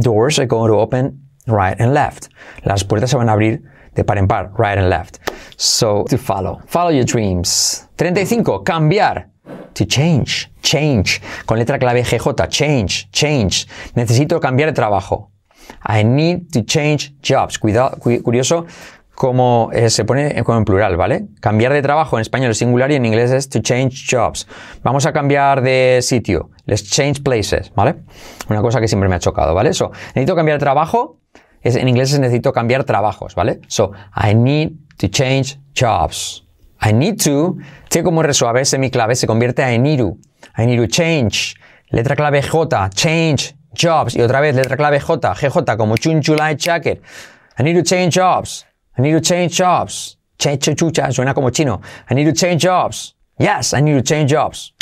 doors 0.00 0.38
are 0.38 0.46
going 0.46 0.70
to 0.70 0.76
open 0.76 1.18
right 1.46 1.76
and 1.80 1.94
left. 1.94 2.28
Las 2.66 2.82
puertas 2.84 3.08
se 3.08 3.16
van 3.16 3.28
a 3.28 3.32
abrir 3.32 3.62
de 3.94 4.04
par 4.04 4.18
en 4.18 4.28
par, 4.28 4.50
right 4.58 4.76
and 4.76 4.90
left. 4.90 5.18
So, 5.56 6.04
to 6.10 6.18
follow. 6.18 6.60
Follow 6.66 6.90
your 6.90 7.04
dreams. 7.04 7.88
35. 7.96 8.64
Cambiar. 8.64 9.30
To 9.74 9.86
change. 9.86 10.50
Change. 10.62 11.22
Con 11.46 11.58
letra 11.58 11.78
clave 11.78 12.02
GJ. 12.02 12.48
Change. 12.50 13.08
Change. 13.12 13.66
Necesito 13.94 14.40
cambiar 14.40 14.68
de 14.68 14.74
trabajo. 14.74 15.30
I 15.86 16.02
need 16.02 16.52
to 16.52 16.62
change 16.64 17.14
jobs. 17.22 17.58
Cuidado, 17.58 17.98
curioso 17.98 18.66
como 19.22 19.70
eh, 19.72 19.88
se 19.88 20.04
pone 20.04 20.42
como 20.42 20.58
en 20.58 20.64
plural, 20.64 20.96
¿vale? 20.96 21.26
Cambiar 21.38 21.72
de 21.72 21.80
trabajo 21.80 22.16
en 22.16 22.22
español 22.22 22.50
es 22.50 22.58
singular 22.58 22.90
y 22.90 22.96
en 22.96 23.06
inglés 23.06 23.30
es 23.30 23.48
to 23.48 23.60
change 23.60 24.04
jobs. 24.10 24.48
Vamos 24.82 25.06
a 25.06 25.12
cambiar 25.12 25.62
de 25.62 26.00
sitio. 26.02 26.50
Let's 26.66 26.90
change 26.90 27.22
places, 27.22 27.72
¿vale? 27.76 28.02
Una 28.48 28.60
cosa 28.62 28.80
que 28.80 28.88
siempre 28.88 29.08
me 29.08 29.14
ha 29.14 29.20
chocado, 29.20 29.54
¿vale? 29.54 29.74
So, 29.74 29.92
necesito 30.16 30.34
cambiar 30.34 30.58
de 30.58 30.64
trabajo. 30.64 31.20
Es, 31.60 31.76
en 31.76 31.88
inglés 31.88 32.12
es 32.12 32.18
necesito 32.18 32.52
cambiar 32.52 32.82
trabajos, 32.82 33.36
¿vale? 33.36 33.60
So, 33.68 33.92
I 34.16 34.34
need 34.34 34.72
to 34.98 35.06
change 35.06 35.60
jobs. 35.72 36.44
I 36.84 36.92
need 36.92 37.22
to, 37.22 37.58
T 37.90 38.02
como 38.02 38.24
R 38.24 38.34
suave, 38.34 38.64
semiclave, 38.64 39.14
se 39.14 39.28
convierte 39.28 39.62
a 39.62 39.72
I 39.72 39.78
need 39.78 40.00
to. 40.00 40.16
I 40.58 40.66
need 40.66 40.80
to 40.80 40.88
change. 40.88 41.54
Letra 41.90 42.16
clave 42.16 42.42
J, 42.42 42.90
change 42.90 43.54
jobs. 43.72 44.16
Y 44.16 44.20
otra 44.20 44.40
vez, 44.40 44.56
letra 44.56 44.76
clave 44.76 44.98
J, 44.98 45.32
GJ, 45.32 45.76
como 45.76 45.96
chunchulai 45.96 46.56
jacket. 46.56 47.00
I 47.56 47.62
need 47.62 47.76
to 47.76 47.84
change 47.84 48.18
jobs. 48.18 48.66
I 48.98 49.02
need 49.02 49.12
to 49.12 49.20
change 49.20 49.56
jobs. 49.56 50.18
Change 50.38 50.74
chucha, 50.74 51.10
suena 51.12 51.34
como 51.34 51.50
chino. 51.50 51.80
I 52.10 52.14
need 52.14 52.26
to 52.26 52.32
change 52.32 52.62
jobs. 52.62 53.14
Yes, 53.38 53.72
I 53.74 53.80
need 53.80 53.94
to 53.94 54.02
change 54.02 54.30
jobs. 54.30 54.74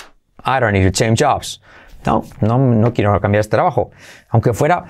I 0.44 0.58
don't 0.58 0.72
need 0.72 0.84
to 0.84 0.90
change 0.90 1.18
jobs. 1.18 1.60
No, 2.06 2.24
no, 2.40 2.58
no 2.58 2.92
quiero 2.92 3.20
cambiar 3.20 3.40
este 3.40 3.56
trabajo. 3.56 3.90
Aunque 4.30 4.52
fuera 4.54 4.84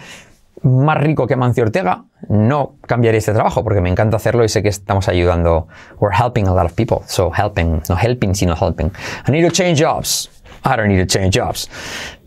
más 0.62 0.98
rico 0.98 1.26
que 1.26 1.36
Mancio 1.36 1.64
Ortega, 1.64 2.04
no 2.28 2.76
cambiaría 2.86 3.18
este 3.18 3.32
trabajo 3.32 3.64
porque 3.64 3.80
me 3.80 3.88
encanta 3.90 4.16
hacerlo 4.16 4.44
y 4.44 4.48
sé 4.48 4.62
que 4.62 4.68
estamos 4.68 5.08
ayudando. 5.08 5.68
We're 5.98 6.14
helping 6.16 6.46
a 6.46 6.54
lot 6.54 6.66
of 6.66 6.74
people. 6.74 7.00
So 7.06 7.32
helping, 7.36 7.82
no 7.88 7.96
helping, 7.96 8.34
sino 8.34 8.54
helping. 8.54 8.92
I 9.26 9.32
need 9.32 9.44
to 9.44 9.50
change 9.50 9.80
jobs. 9.80 10.30
I 10.64 10.76
don't 10.76 10.88
need 10.88 11.00
to 11.00 11.06
change 11.06 11.36
jobs. 11.36 11.68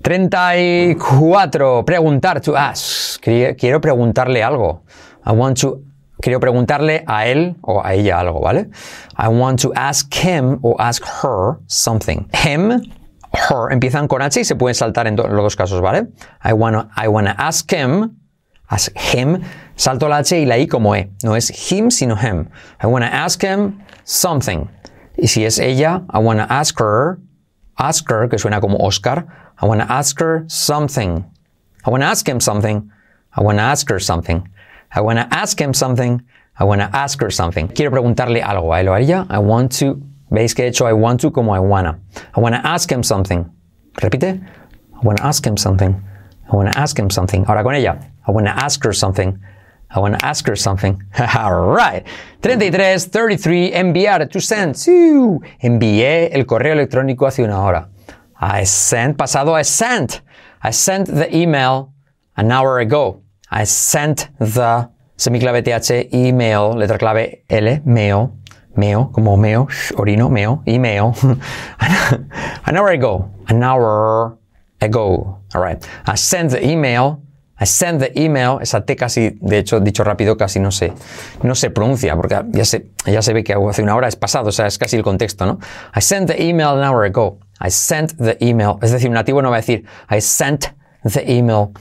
34. 0.02 1.86
Preguntar 1.86 2.42
to 2.42 2.58
ask. 2.58 3.22
Quiero 3.22 3.80
preguntarle 3.80 4.44
algo. 4.44 4.82
I 5.26 5.32
want 5.32 5.62
to 5.62 5.82
quiero 6.24 6.40
preguntarle 6.40 7.04
a 7.06 7.28
él 7.28 7.58
o 7.62 7.84
a 7.84 7.94
ella 7.94 8.20
algo, 8.20 8.40
¿vale? 8.40 8.70
I 9.18 9.28
want 9.28 9.62
to 9.62 9.74
ask 9.76 10.12
him 10.16 10.58
or 10.62 10.76
ask 10.80 11.04
her 11.22 11.60
something. 11.68 12.30
Him 12.32 12.82
her 13.34 13.72
empiezan 13.72 14.08
con 14.08 14.22
H 14.22 14.40
y 14.40 14.46
se 14.46 14.56
pueden 14.56 14.74
saltar 14.74 15.06
en 15.08 15.18
los 15.18 15.30
dos 15.30 15.56
casos, 15.58 15.82
¿vale? 15.82 16.08
I 16.42 16.54
wanna, 16.54 16.90
I 16.96 17.10
wanna 17.10 17.36
ask 17.38 17.70
him, 17.70 18.18
ask 18.70 18.96
him, 18.96 19.42
salto 19.76 20.08
la 20.08 20.20
H 20.20 20.40
y 20.40 20.46
la 20.46 20.58
I 20.58 20.68
como 20.68 20.96
E. 20.96 21.12
No 21.24 21.36
es 21.36 21.50
him, 21.50 21.92
sino 21.92 22.16
him. 22.16 22.48
I 22.82 22.88
wanna 22.88 23.08
ask 23.08 23.44
him 23.44 23.82
something. 24.06 24.70
Y 25.18 25.28
si 25.28 25.44
es 25.44 25.60
ella, 25.60 26.04
I 26.10 26.20
wanna 26.20 26.48
ask 26.50 26.80
her, 26.80 27.20
ask 27.78 28.10
her, 28.10 28.30
que 28.30 28.38
suena 28.38 28.62
como 28.62 28.78
Oscar. 28.78 29.26
I 29.62 29.66
wanna 29.66 29.86
ask 29.90 30.22
her 30.22 30.46
something. 30.48 31.26
I 31.86 31.90
wanna 31.90 32.06
ask 32.06 32.26
him 32.26 32.40
something. 32.40 32.90
I 33.36 33.42
wanna 33.42 33.64
ask 33.64 33.90
her 33.90 34.00
something. 34.00 34.48
I 34.96 35.02
wanna 35.02 35.28
ask 35.32 35.60
him 35.60 35.74
something. 35.74 36.22
I 36.60 36.64
wanna 36.64 36.90
ask 36.94 37.20
her 37.22 37.32
something. 37.32 37.68
Quiero 37.68 37.92
preguntarle 37.92 38.42
algo 38.42 38.74
a 38.74 38.80
él 38.80 38.90
o 38.90 38.94
a 38.94 39.00
ella. 39.00 39.26
I 39.30 39.40
want 39.40 39.78
to 39.80 40.02
¿Veis 40.34 40.56
que 40.56 40.64
he 40.64 40.68
hecho 40.68 40.88
I 40.88 40.94
want 40.94 41.22
to 41.22 41.32
como 41.32 41.54
I 41.54 41.60
wanna? 41.60 42.00
I 42.36 42.40
wanna 42.40 42.60
ask 42.64 42.92
him 42.92 43.04
something. 43.04 43.46
Repite. 44.02 44.42
I 44.42 45.00
wanna 45.04 45.22
ask 45.22 45.46
him 45.46 45.58
something. 45.58 45.94
I 46.52 46.56
wanna 46.56 46.74
ask 46.76 46.98
him 46.98 47.12
something. 47.12 47.46
Ahora 47.48 47.62
con 47.64 47.76
ella. 47.76 48.00
I 48.28 48.32
wanna 48.32 48.50
ask 48.50 48.84
her 48.84 48.94
something. 48.94 49.40
I 49.92 50.00
wanna 50.00 50.18
ask 50.24 50.48
her 50.48 50.56
something. 50.56 51.00
Alright. 51.20 52.08
33, 52.42 53.06
33, 53.06 53.74
enviar, 53.74 54.28
to 54.28 54.42
send. 54.42 54.74
Sí. 54.74 55.38
Envié 55.62 56.34
el 56.34 56.48
correo 56.48 56.74
electrónico 56.74 57.28
hace 57.28 57.44
una 57.44 57.62
hora. 57.62 57.90
I 58.42 58.66
sent, 58.66 59.18
pasado, 59.18 59.54
I 59.54 59.64
sent. 59.64 60.22
I 60.64 60.72
sent 60.72 61.08
the 61.14 61.30
email 61.36 61.94
an 62.36 62.52
hour 62.52 62.80
ago. 62.80 63.22
I 63.56 63.66
sent 63.66 64.30
the 64.40 64.90
semiclave 65.16 65.64
TH 65.64 66.12
email, 66.12 66.74
letra 66.74 66.98
clave 66.98 67.44
L, 67.48 67.82
mail, 67.86 68.32
meo, 68.76 69.12
como 69.12 69.38
meo, 69.38 69.68
orino, 69.96 70.64
y 70.66 70.80
meo. 70.80 71.14
an 72.66 72.78
hour 72.78 72.90
ago, 72.90 73.30
an 73.48 73.64
hour 73.64 74.40
ago. 74.82 75.40
All 75.54 75.62
right. 75.62 75.88
I 76.08 76.16
sent 76.16 76.52
the 76.52 76.66
email. 76.66 77.22
I 77.60 77.66
sent 77.66 78.00
the 78.00 78.20
email. 78.20 78.58
Esa 78.60 78.82
T 78.82 78.96
casi, 78.96 79.38
de 79.40 79.60
hecho, 79.60 79.80
dicho 79.80 80.04
rápido, 80.04 80.36
casi 80.36 80.60
no 80.60 80.72
se, 80.72 80.92
no 81.44 81.54
se 81.54 81.70
pronuncia, 81.70 82.16
porque 82.16 82.42
ya 82.52 82.66
se, 82.66 82.90
ya 83.06 83.22
se 83.22 83.34
ve 83.34 83.44
que 83.44 83.54
hace 83.54 83.84
una 83.84 83.96
hora 83.96 84.08
es 84.08 84.16
pasado, 84.16 84.50
o 84.50 84.52
sea, 84.52 84.66
es 84.66 84.80
casi 84.80 84.98
el 84.98 85.04
contexto, 85.04 85.46
¿no? 85.46 85.60
I 85.96 86.02
sent 86.02 86.28
the 86.28 86.42
email 86.42 86.70
an 86.70 86.84
hour 86.84 87.06
ago. 87.06 87.40
I 87.62 87.70
sent 87.70 88.18
the 88.18 88.36
email. 88.42 88.78
Es 88.82 88.92
decir, 88.92 89.10
un 89.10 89.14
nativo 89.14 89.44
no 89.44 89.52
va 89.52 89.58
a 89.58 89.62
decir, 89.62 89.86
I 90.10 90.20
sent 90.22 90.74
the 91.04 91.24
email 91.32 91.72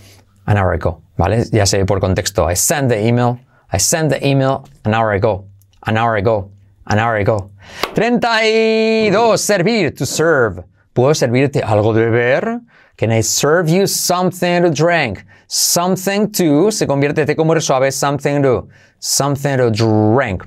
an 0.45 0.59
hour 0.59 0.75
ago. 0.75 1.02
¿Vale? 1.17 1.45
Ya 1.53 1.67
sé 1.67 1.85
por 1.85 2.01
contexto. 2.01 2.51
I 2.51 2.55
sent 2.55 2.89
the 2.89 3.07
email. 3.07 3.39
I 3.73 3.79
sent 3.79 4.11
the 4.11 4.27
email 4.27 4.65
an 4.85 4.95
hour 4.95 5.13
ago. 5.13 5.47
An 5.87 5.97
hour 5.97 6.17
ago. 6.17 6.51
An 6.87 6.99
hour 6.99 7.17
ago. 7.17 7.51
32. 7.95 9.41
Servir. 9.41 9.95
To 9.95 10.07
serve. 10.07 10.65
¿Puedo 10.93 11.15
servirte 11.15 11.63
algo 11.63 11.95
de 11.95 12.11
beber? 12.11 12.61
Can 12.97 13.11
I 13.11 13.23
serve 13.23 13.71
you 13.71 13.87
something 13.87 14.63
to 14.63 14.71
drink? 14.71 15.25
Something 15.47 16.31
to 16.33 16.71
se 16.71 16.87
convierte 16.87 17.27
T 17.27 17.35
como 17.35 17.59
suave. 17.61 17.91
Something 17.93 18.43
to. 18.43 18.69
Something 18.99 19.59
to 19.59 19.71
drink. 19.71 20.45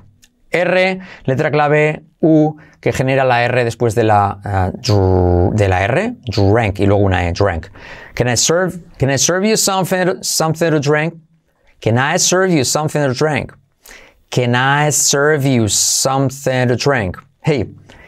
R, 0.52 1.00
letra 1.24 1.50
clave 1.50 2.04
U, 2.20 2.56
que 2.80 2.92
genera 2.92 3.24
la 3.24 3.44
R 3.44 3.64
después 3.64 3.94
de 3.94 4.04
la, 4.04 4.38
uh, 4.44 5.52
de 5.54 5.68
la 5.68 5.82
R. 5.84 6.16
Drank. 6.34 6.78
Y 6.80 6.86
luego 6.86 7.02
una 7.02 7.28
E. 7.28 7.32
Drank. 7.32 7.66
Can 8.16 8.28
I 8.28 8.34
serve, 8.34 8.80
can 8.98 9.10
I 9.10 9.16
serve 9.16 9.44
you 9.44 9.56
something, 9.56 10.22
something 10.22 10.70
to 10.70 10.80
drink? 10.80 11.14
Can 11.82 11.98
I 11.98 12.16
serve 12.16 12.50
you 12.50 12.64
something 12.64 13.06
to 13.06 13.12
drink? 13.12 13.52
Can 14.30 14.54
I 14.54 14.88
serve 14.88 15.44
you 15.44 15.68
something 15.68 16.68
to 16.68 16.76
drink? 16.76 17.18
Hey, 17.42 17.66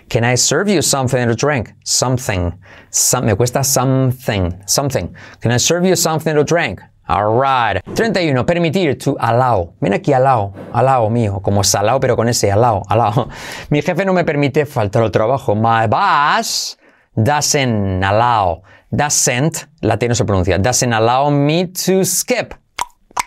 can 0.09 0.25
I 0.25 0.35
serve 0.37 0.71
you 0.71 0.81
something 0.81 1.29
to 1.29 1.35
drink? 1.35 1.75
Something. 1.85 2.55
Some, 2.89 3.27
me 3.27 3.35
cuesta 3.35 3.63
something. 3.63 4.63
Something. 4.67 5.15
Can 5.43 5.53
I 5.53 5.59
serve 5.59 5.85
you 5.85 5.95
something 5.95 6.35
to 6.35 6.43
drink? 6.43 6.81
Alright. 7.09 7.85
31. 7.95 8.47
Permitir. 8.47 8.99
To 9.01 9.17
allow. 9.21 9.75
Ven 9.81 9.93
aquí, 9.93 10.15
allow. 10.15 10.55
Allow, 10.73 11.11
mío. 11.11 11.43
Como 11.43 11.63
salao, 11.63 12.01
pero 12.01 12.17
con 12.17 12.29
ese 12.29 12.51
allow. 12.51 12.83
Allow. 12.89 13.29
Mi 13.71 13.83
jefe 13.83 14.07
no 14.07 14.15
me 14.15 14.25
permite 14.25 14.65
faltar 14.65 15.03
al 15.03 15.11
trabajo. 15.11 15.55
My 15.55 15.87
boss 15.87 16.79
doesn't 17.15 18.03
allow. 18.03 18.63
Doesn't, 18.91 19.69
la 19.81 19.97
T 19.99 20.09
no 20.09 20.15
se 20.15 20.25
pronuncia. 20.25 20.59
Doesn't 20.59 20.93
allow 20.93 21.31
me 21.31 21.67
to 21.67 22.05
skip. 22.05 22.55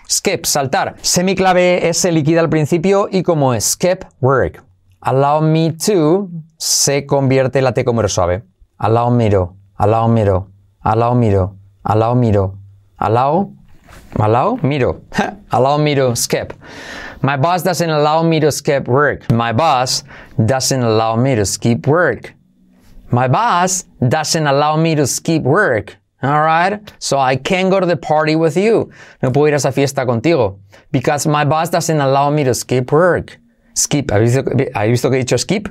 Skip, 0.07 0.45
saltar. 0.45 0.95
Semiclave 1.01 1.87
S 1.87 2.11
líquida 2.11 2.41
al 2.41 2.49
principio 2.49 3.07
y 3.11 3.23
como 3.23 3.53
skip, 3.59 4.03
work. 4.19 4.63
Allow 5.01 5.41
me 5.41 5.71
to 5.73 6.29
se 6.57 7.05
convierte 7.05 7.61
la 7.61 7.73
T 7.73 7.83
como 7.85 8.07
suave. 8.07 8.43
Allow 8.77 9.11
me 9.11 9.29
to. 9.29 9.55
Allow 9.77 10.07
me 10.07 10.25
to. 10.25 10.47
Allow 10.83 11.15
me 11.15 11.31
to. 11.31 11.55
Allow 11.83 12.15
me 12.15 12.31
to. 12.31 12.57
Allow 12.97 13.53
Allow 14.19 14.59
me 14.61 14.79
to. 14.79 15.01
allow 15.51 15.77
me 15.77 15.95
to 15.95 16.15
skip. 16.15 16.53
My 17.21 17.37
boss 17.37 17.63
doesn't 17.63 17.89
allow 17.89 18.23
me 18.23 18.39
to 18.39 18.51
skip 18.51 18.87
work. 18.87 19.31
My 19.31 19.53
boss 19.53 20.03
doesn't 20.45 20.81
allow 20.81 21.15
me 21.15 21.35
to 21.35 21.45
skip 21.45 21.87
work. 21.87 22.33
My 23.11 23.27
boss 23.27 23.85
doesn't 23.99 24.47
allow 24.47 24.77
me 24.77 24.95
to 24.95 25.05
skip 25.05 25.43
work. 25.43 25.97
Alright? 26.23 26.93
So 26.99 27.19
I 27.19 27.35
can't 27.35 27.69
go 27.69 27.79
to 27.79 27.85
the 27.85 27.97
party 27.97 28.35
with 28.35 28.55
you. 28.55 28.89
No 29.21 29.31
puedo 29.31 29.49
ir 29.49 29.53
a 29.53 29.57
esa 29.57 29.71
fiesta 29.71 30.05
contigo. 30.05 30.59
Because 30.91 31.27
my 31.27 31.43
boss 31.43 31.69
doesn't 31.69 31.99
allow 31.99 32.29
me 32.29 32.45
to 32.45 32.53
skip 32.53 32.91
work. 32.91 33.39
Skip. 33.75 34.11
¿Habéis 34.11 34.35
visto, 34.35 34.51
¿habéis 34.73 34.91
visto 34.91 35.09
que 35.09 35.15
he 35.17 35.19
dicho 35.19 35.37
skip? 35.37 35.69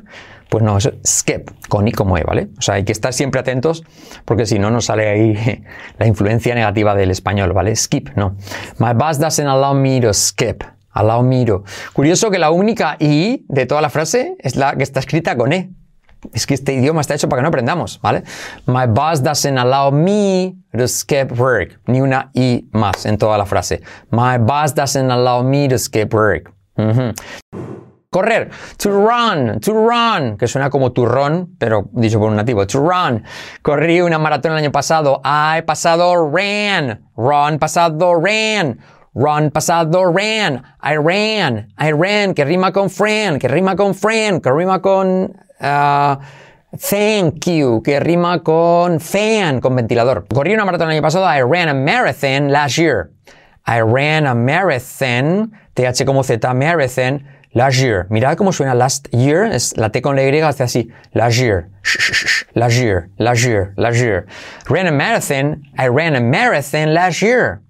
Pues 0.51 0.65
no, 0.65 0.77
es 0.77 0.91
skip, 1.07 1.51
con 1.69 1.87
i 1.87 1.93
como 1.93 2.19
e, 2.19 2.25
¿vale? 2.25 2.49
O 2.59 2.63
sea, 2.63 2.75
hay 2.75 2.85
que 2.85 2.93
estar 2.93 3.13
siempre 3.13 3.41
atentos 3.41 3.85
porque 4.25 4.47
si 4.47 4.59
no 4.59 4.71
nos 4.71 4.87
sale 4.87 5.09
ahí 5.09 5.63
la 5.99 6.07
influencia 6.07 6.55
negativa 6.55 6.95
del 6.95 7.11
español, 7.11 7.53
¿vale? 7.53 7.75
Skip, 7.77 8.11
no. 8.17 8.37
My 8.79 8.93
boss 8.93 9.19
doesn't 9.19 9.47
allow 9.47 9.75
me 9.75 10.01
to 10.01 10.13
skip. 10.13 10.65
Allow 10.93 11.23
me 11.23 11.47
to. 11.47 11.63
Curioso 11.93 12.31
que 12.31 12.39
la 12.39 12.51
única 12.51 12.97
i 12.99 13.47
de 13.49 13.65
toda 13.65 13.81
la 13.81 13.91
frase 13.91 14.35
es 14.41 14.57
la 14.57 14.77
que 14.77 14.83
está 14.83 14.99
escrita 14.99 15.37
con 15.37 15.53
e. 15.53 15.71
Es 16.33 16.47
que 16.47 16.55
este 16.55 16.75
idioma 16.75 17.01
está 17.01 17.15
hecho 17.15 17.29
para 17.29 17.41
que 17.41 17.45
no 17.45 17.49
aprendamos, 17.49 17.99
¿vale? 18.03 18.25
My 18.67 18.87
boss 18.87 19.23
doesn't 19.23 19.59
allow 19.59 19.91
me 19.91 20.57
to 20.77 20.87
skip 20.87 21.33
work. 21.39 21.81
Ni 21.87 22.01
una 22.01 22.31
i 22.35 22.69
más 22.73 23.07
en 23.07 23.17
toda 23.17 23.39
la 23.39 23.47
frase. 23.47 23.81
My 24.11 24.39
boss 24.39 24.75
doesn't 24.75 25.11
allow 25.11 25.43
me 25.43 25.69
to 25.69 25.79
skip 25.79 26.13
work. 26.13 26.53
Correr. 28.11 28.51
To 28.79 28.91
run. 28.91 29.61
To 29.61 29.73
run. 29.73 30.37
Que 30.37 30.49
suena 30.49 30.69
como 30.69 30.91
turrón, 30.91 31.57
pero 31.59 31.89
dicho 31.93 32.19
por 32.19 32.29
un 32.29 32.37
nativo. 32.37 32.67
To 32.67 32.81
run. 32.81 33.25
Corrí 33.63 34.01
una 34.01 34.19
maratón 34.19 34.53
el 34.53 34.59
año 34.59 34.73
pasado. 34.73 35.21
I 35.25 35.63
pasado 35.63 36.29
ran. 36.31 37.09
Run 37.17 37.59
pasado 37.59 38.15
ran. 38.21 38.81
Run 39.15 39.51
pasado 39.51 40.13
ran. 40.13 40.63
I 40.83 40.97
ran. 40.97 41.69
I 41.79 41.93
ran. 41.93 42.35
Que 42.35 42.45
rima 42.45 42.73
con 42.73 42.91
friend. 42.91 43.41
Que 43.41 43.49
rima 43.49 43.77
con 43.77 43.95
friend. 43.95 44.43
Que 44.43 44.51
rima 44.51 44.81
con... 44.83 45.33
Uh, 45.61 46.17
thank 46.77 47.47
you. 47.47 47.83
Que 47.83 48.01
rima 48.01 48.43
con 48.43 49.01
fan. 49.01 49.61
Con 49.61 49.77
ventilador. 49.77 50.27
Corrí 50.29 50.55
una 50.55 50.65
maratón 50.65 50.89
el 50.89 50.97
año 50.97 51.03
pasado. 51.03 51.27
I 51.27 51.43
ran 51.43 51.69
a 51.69 51.75
marathon 51.75 52.51
last 52.51 52.77
year. 52.77 53.13
I 53.67 53.81
ran 53.81 54.27
a 54.27 54.35
marathon. 54.35 55.53
TH 55.75 56.05
como 56.05 56.23
Z. 56.23 56.53
Marathon 56.55 57.25
Last 57.53 57.81
year. 57.81 58.07
Mirad 58.11 58.37
cómo 58.37 58.53
suena 58.53 58.75
last 58.77 59.09
year. 59.11 59.45
Es 59.45 59.77
la 59.77 59.91
T 59.91 60.01
con 60.01 60.15
la 60.15 60.23
Y 60.23 60.41
hace 60.41 60.63
así. 60.63 60.89
Last 61.15 61.39
year. 61.39 61.69
Last 62.55 62.77
year. 62.77 63.11
Last 63.19 63.45
year. 63.45 63.75
Last 63.77 63.99
year. 63.99 64.27
Ran 64.69 64.87
a 64.87 64.93
marathon. 64.93 65.65
I 65.77 65.89
ran 65.89 66.15
a 66.15 66.21
marathon 66.21 66.95
last 66.95 67.23
year. 67.23 67.61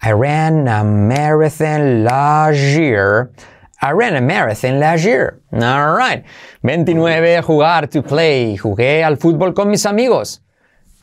I 0.00 0.10
ran 0.10 0.66
a 0.66 0.82
marathon 0.82 2.02
last 2.02 2.58
year. 2.58 3.30
I 3.84 3.90
ran 3.90 4.14
a 4.14 4.20
marathon 4.20 4.78
last 4.78 5.04
year. 5.04 5.42
All 5.52 5.96
right. 5.96 6.24
29. 6.62 7.42
Jugar. 7.42 7.90
To 7.90 8.02
play. 8.02 8.56
Jugué 8.56 9.02
al 9.02 9.16
fútbol 9.16 9.54
con 9.54 9.68
mis 9.70 9.84
amigos. 9.86 10.40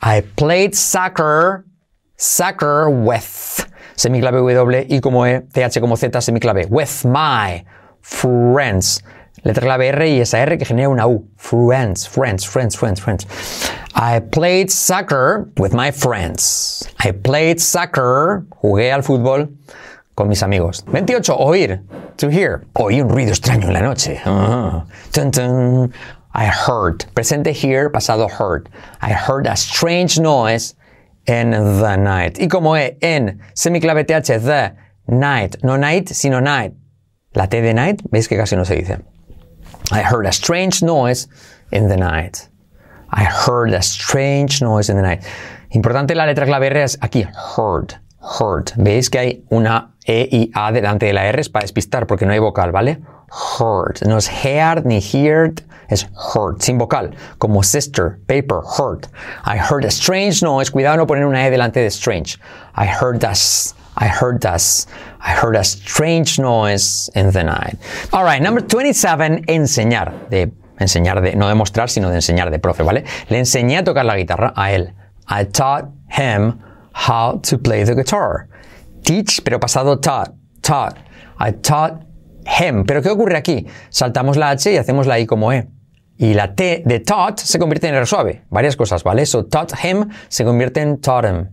I 0.00 0.22
played 0.22 0.74
soccer. 0.74 1.66
Soccer 2.16 2.88
with. 2.88 3.66
Semiclave 3.96 4.54
W 4.54 4.86
y 4.88 5.00
como 5.00 5.26
E, 5.26 5.42
TH 5.52 5.78
como 5.78 5.94
Z, 5.94 6.22
semiclave. 6.22 6.66
With 6.70 7.04
my 7.04 7.62
friends. 8.00 9.02
Letra 9.42 9.62
clave 9.62 9.88
R 9.88 10.08
y 10.08 10.20
esa 10.20 10.40
R 10.40 10.56
que 10.56 10.64
genera 10.64 10.88
una 10.88 11.06
U. 11.06 11.28
Friends, 11.36 12.08
friends, 12.08 12.46
friends, 12.46 12.76
friends, 12.76 13.00
friends. 13.00 13.26
I 13.94 14.20
played 14.20 14.70
soccer 14.70 15.50
with 15.58 15.74
my 15.74 15.92
friends. 15.92 16.88
I 16.98 17.12
played 17.12 17.58
soccer. 17.60 18.46
Jugué 18.62 18.90
al 18.90 19.02
fútbol 19.02 19.50
con 20.20 20.28
mis 20.28 20.42
amigos. 20.42 20.84
28. 20.92 21.34
Oír. 21.38 21.80
To 22.18 22.28
hear. 22.28 22.66
Oí 22.74 23.00
un 23.00 23.08
ruido 23.08 23.30
extraño 23.30 23.68
en 23.68 23.72
la 23.72 23.80
noche. 23.80 24.20
Uh 24.26 24.82
I 26.32 26.44
heard. 26.44 27.06
Presente 27.14 27.54
here, 27.54 27.88
pasado 27.88 28.28
heard. 28.28 28.68
I 29.00 29.12
heard 29.12 29.46
a 29.46 29.56
strange 29.56 30.20
noise 30.20 30.74
in 31.26 31.52
the 31.52 31.96
night. 31.96 32.38
Y 32.38 32.48
como 32.48 32.76
E, 32.76 32.98
en, 33.00 33.40
semiclave 33.54 34.04
TH, 34.04 34.44
the 34.44 34.76
night. 35.08 35.56
No 35.64 35.76
night, 35.76 36.08
sino 36.08 36.38
night. 36.38 36.74
La 37.34 37.46
T 37.46 37.62
de 37.62 37.72
night, 37.72 38.02
veis 38.12 38.28
que 38.28 38.36
casi 38.36 38.56
no 38.56 38.64
se 38.64 38.76
dice. 38.76 38.98
I 39.90 40.02
heard 40.02 40.26
a 40.26 40.32
strange 40.32 40.82
noise 40.82 41.28
in 41.72 41.88
the 41.88 41.96
night. 41.96 42.46
I 43.10 43.24
heard 43.24 43.72
a 43.72 43.82
strange 43.82 44.60
noise 44.60 44.90
in 44.90 44.96
the 44.96 45.02
night. 45.02 45.24
Importante 45.70 46.14
la 46.14 46.26
letra 46.26 46.44
clave 46.44 46.66
R 46.66 46.82
es 46.82 46.98
aquí, 47.00 47.24
heard, 47.56 47.94
heard. 48.20 48.72
Veis 48.76 49.10
que 49.10 49.18
hay 49.18 49.44
una 49.50 49.94
E 50.06 50.28
y 50.30 50.50
A 50.54 50.72
delante 50.72 51.06
de 51.06 51.12
la 51.12 51.26
R 51.26 51.40
es 51.40 51.48
para 51.48 51.62
despistar 51.62 52.06
porque 52.06 52.26
no 52.26 52.32
hay 52.32 52.38
vocal, 52.38 52.72
¿vale? 52.72 53.00
Heard. 53.58 54.06
No 54.06 54.18
es 54.18 54.28
heard 54.28 54.84
ni 54.84 55.00
heard, 55.00 55.62
es 55.88 56.08
heard, 56.34 56.60
sin 56.60 56.78
vocal. 56.78 57.14
Como 57.38 57.62
sister, 57.62 58.18
paper, 58.26 58.60
heard. 58.78 59.08
I 59.44 59.58
heard 59.58 59.84
a 59.84 59.90
strange 59.90 60.42
noise. 60.42 60.70
Cuidado 60.70 60.96
no 60.96 61.06
poner 61.06 61.26
una 61.26 61.46
E 61.46 61.50
delante 61.50 61.80
de 61.80 61.90
strange. 61.90 62.38
I 62.76 62.86
heard 62.86 63.24
a 63.24 63.34
I 63.96 64.08
heard 64.08 64.46
us. 64.46 64.86
I 65.20 65.32
heard 65.32 65.56
a 65.56 65.64
strange 65.64 66.38
noise 66.38 67.10
in 67.14 67.30
the 67.32 67.44
night. 67.44 67.76
All 68.12 68.24
right, 68.24 68.40
number 68.40 68.62
27, 68.62 69.44
enseñar. 69.46 70.28
De 70.30 70.50
enseñar 70.78 71.20
de, 71.20 71.36
no 71.36 71.48
demostrar, 71.48 71.90
sino 71.90 72.08
de 72.08 72.16
enseñar 72.16 72.50
de 72.50 72.58
profe, 72.58 72.82
¿vale? 72.82 73.04
Le 73.28 73.38
enseñé 73.38 73.78
a 73.78 73.84
tocar 73.84 74.04
la 74.04 74.16
guitarra 74.16 74.54
a 74.56 74.72
él. 74.72 74.94
I 75.28 75.44
taught 75.44 75.90
him 76.08 76.58
how 77.08 77.40
to 77.40 77.58
play 77.58 77.84
the 77.84 77.94
guitar. 77.94 78.48
Teach, 79.02 79.42
pero 79.42 79.58
pasado 79.58 79.98
taught. 79.98 80.34
Taught. 80.60 80.96
I 81.38 81.52
taught 81.52 82.02
him. 82.46 82.84
Pero 82.84 83.02
¿qué 83.02 83.10
ocurre 83.10 83.36
aquí? 83.36 83.66
Saltamos 83.90 84.36
la 84.36 84.50
H 84.50 84.72
y 84.72 84.76
hacemos 84.76 85.06
la 85.06 85.18
I 85.18 85.26
como 85.26 85.52
E. 85.52 85.68
Y 86.18 86.34
la 86.34 86.54
T 86.54 86.82
de 86.84 87.00
taught 87.00 87.38
se 87.38 87.58
convierte 87.58 87.88
en 87.88 87.94
R 87.94 88.04
suave. 88.04 88.44
Varias 88.50 88.76
cosas, 88.76 89.02
¿vale? 89.02 89.24
So 89.24 89.46
taught 89.46 89.72
him 89.82 90.10
se 90.28 90.44
convierte 90.44 90.82
en 90.82 91.00
taught 91.00 91.24
him. 91.24 91.48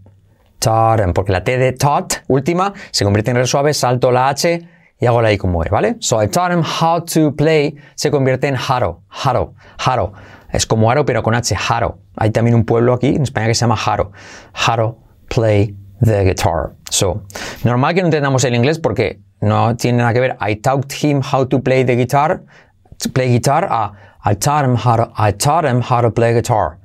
Taught 0.60 1.14
porque 1.14 1.32
la 1.32 1.44
T 1.44 1.58
de 1.58 1.72
taught, 1.72 2.16
última, 2.28 2.74
se 2.92 3.06
convierte 3.06 3.32
en 3.32 3.38
R 3.38 3.48
suave, 3.48 3.74
salto 3.74 4.12
la 4.12 4.28
H 4.30 4.68
y 5.00 5.06
hago 5.06 5.22
la 5.22 5.32
I 5.32 5.38
como 5.38 5.64
E, 5.64 5.70
¿vale? 5.70 5.96
So 6.00 6.22
I 6.22 6.28
taught 6.28 6.52
him 6.52 6.64
how 6.64 7.06
to 7.06 7.34
play 7.36 7.76
se 7.96 8.12
convierte 8.12 8.48
en 8.48 8.56
Haro, 8.56 9.04
Haro, 9.08 9.54
Haro. 9.78 10.14
Es 10.52 10.66
como 10.66 10.92
Haro 10.92 11.06
pero 11.06 11.24
con 11.24 11.34
H, 11.34 11.56
Haro. 11.56 12.00
Hay 12.18 12.32
también 12.32 12.56
un 12.56 12.66
pueblo 12.66 12.94
aquí 12.94 13.16
en 13.16 13.24
España 13.24 13.48
que 13.48 13.54
se 13.54 13.62
llama 13.62 13.78
Haro. 13.86 14.12
Haro 14.54 15.07
play 15.38 15.76
the 16.02 16.24
guitar. 16.24 16.74
So, 16.90 17.22
normal 17.64 17.94
que 17.94 18.02
no 18.02 18.10
entendamos 18.10 18.44
el 18.44 18.54
inglés 18.54 18.82
porque 18.82 19.20
no 19.42 19.76
tiene 19.76 19.98
nada 19.98 20.14
que 20.14 20.22
ver. 20.22 20.38
I 20.40 20.56
taught 20.56 20.92
him 20.92 21.22
how 21.22 21.46
to 21.46 21.60
play 21.60 21.84
the 21.84 21.96
guitar, 21.96 22.42
to 23.00 23.10
play 23.10 23.30
guitar, 23.30 23.66
a 23.66 23.92
I 24.26 24.34
taught 24.34 24.66
him 24.66 24.76
how 24.76 24.96
to, 24.96 25.12
I 25.16 25.32
taught 25.32 25.64
him 25.64 25.82
how 25.82 26.02
to 26.02 26.10
play 26.10 26.34
guitar. 26.34 26.80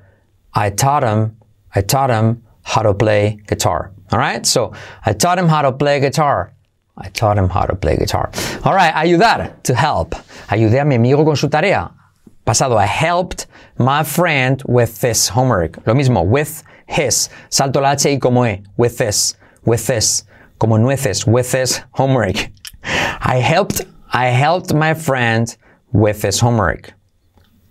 I 0.55 0.69
taught 0.71 1.03
him, 1.03 1.37
I 1.75 1.81
taught 1.81 2.11
him 2.11 2.43
how 2.63 2.83
to 2.83 2.93
play 2.95 3.39
guitar. 3.47 3.91
All 4.13 4.19
right? 4.19 4.45
So 4.45 4.73
I 5.07 5.15
taught 5.15 5.39
him 5.39 5.49
how 5.49 5.63
to 5.63 5.73
play 5.73 5.99
guitar. 5.99 6.53
I 6.99 7.09
taught 7.09 7.39
him 7.39 7.49
how 7.49 7.65
to 7.65 7.75
play 7.75 7.97
guitar. 7.97 8.31
All 8.65 8.75
right, 8.75 8.93
ayudar, 8.93 9.63
to 9.63 9.75
help. 9.75 10.11
Ayudé 10.51 10.83
a 10.83 10.85
mi 10.85 10.97
amigo 10.97 11.25
con 11.25 11.37
su 11.37 11.49
tarea. 11.49 11.91
Pasado, 12.45 12.77
I 12.77 12.87
helped 12.87 13.47
my 13.79 14.03
friend 14.05 14.63
with 14.67 15.01
this 15.01 15.29
homework. 15.29 15.87
Lo 15.87 15.95
mismo, 15.95 16.23
with 16.27 16.63
his. 16.93 17.29
Salto 17.49 17.81
la 17.81 17.93
H 17.93 18.11
y 18.11 18.19
como 18.19 18.45
E. 18.45 18.63
With 18.77 18.99
this. 18.99 19.37
With 19.65 19.87
this. 19.87 20.25
Como 20.59 20.79
nueces. 20.79 21.27
With 21.27 21.51
this 21.51 21.83
homework. 21.93 22.51
I 22.85 23.37
helped, 23.37 23.83
I 24.13 24.27
helped 24.27 24.75
my 24.75 24.95
friend 24.95 25.57
with 25.93 26.23
this 26.23 26.41
homework. 26.41 26.93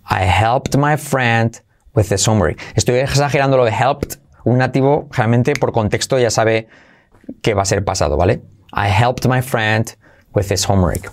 I 0.08 0.24
helped 0.24 0.76
my 0.76 0.96
friend 0.96 1.58
with 1.94 2.08
this 2.08 2.26
homework. 2.26 2.58
Estoy 2.74 3.00
exagerando 3.00 3.56
lo 3.56 3.64
de 3.64 3.70
helped 3.70 4.18
un 4.44 4.58
nativo 4.58 5.08
realmente 5.12 5.54
por 5.54 5.72
contexto 5.72 6.18
ya 6.18 6.30
sabe 6.30 6.68
que 7.42 7.54
va 7.54 7.62
a 7.62 7.66
ser 7.66 7.84
pasado, 7.84 8.16
¿vale? 8.16 8.42
I 8.72 8.88
helped 8.88 9.28
my 9.28 9.42
friend 9.42 9.94
with 10.34 10.48
his 10.48 10.64
homework. 10.64 11.12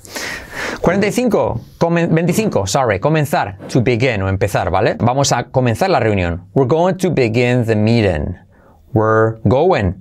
45, 0.81 1.29
25, 1.79 2.67
sorry, 2.67 2.99
comenzar, 2.99 3.57
to 3.67 3.81
begin 3.81 4.21
o 4.21 4.29
empezar, 4.29 4.71
¿vale? 4.71 4.95
Vamos 4.99 5.31
a 5.31 5.43
comenzar 5.51 5.89
la 5.89 5.99
reunión. 5.99 6.47
We're 6.53 6.67
going 6.67 6.97
to 6.97 7.09
begin 7.11 7.65
the 7.65 7.75
meeting. 7.75 8.35
We're 8.93 9.39
going. 9.47 9.95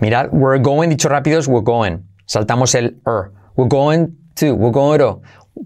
Mirad, 0.00 0.30
we're 0.32 0.58
going, 0.58 0.90
dicho 0.90 1.08
rápido 1.08 1.38
es 1.38 1.46
we're 1.46 1.62
going. 1.62 2.04
Saltamos 2.26 2.74
el 2.74 2.96
er. 3.06 3.32
We're 3.56 3.68
going 3.68 4.16
to, 4.36 4.54
we're 4.54 4.72
going 4.72 4.98
to. 4.98 5.20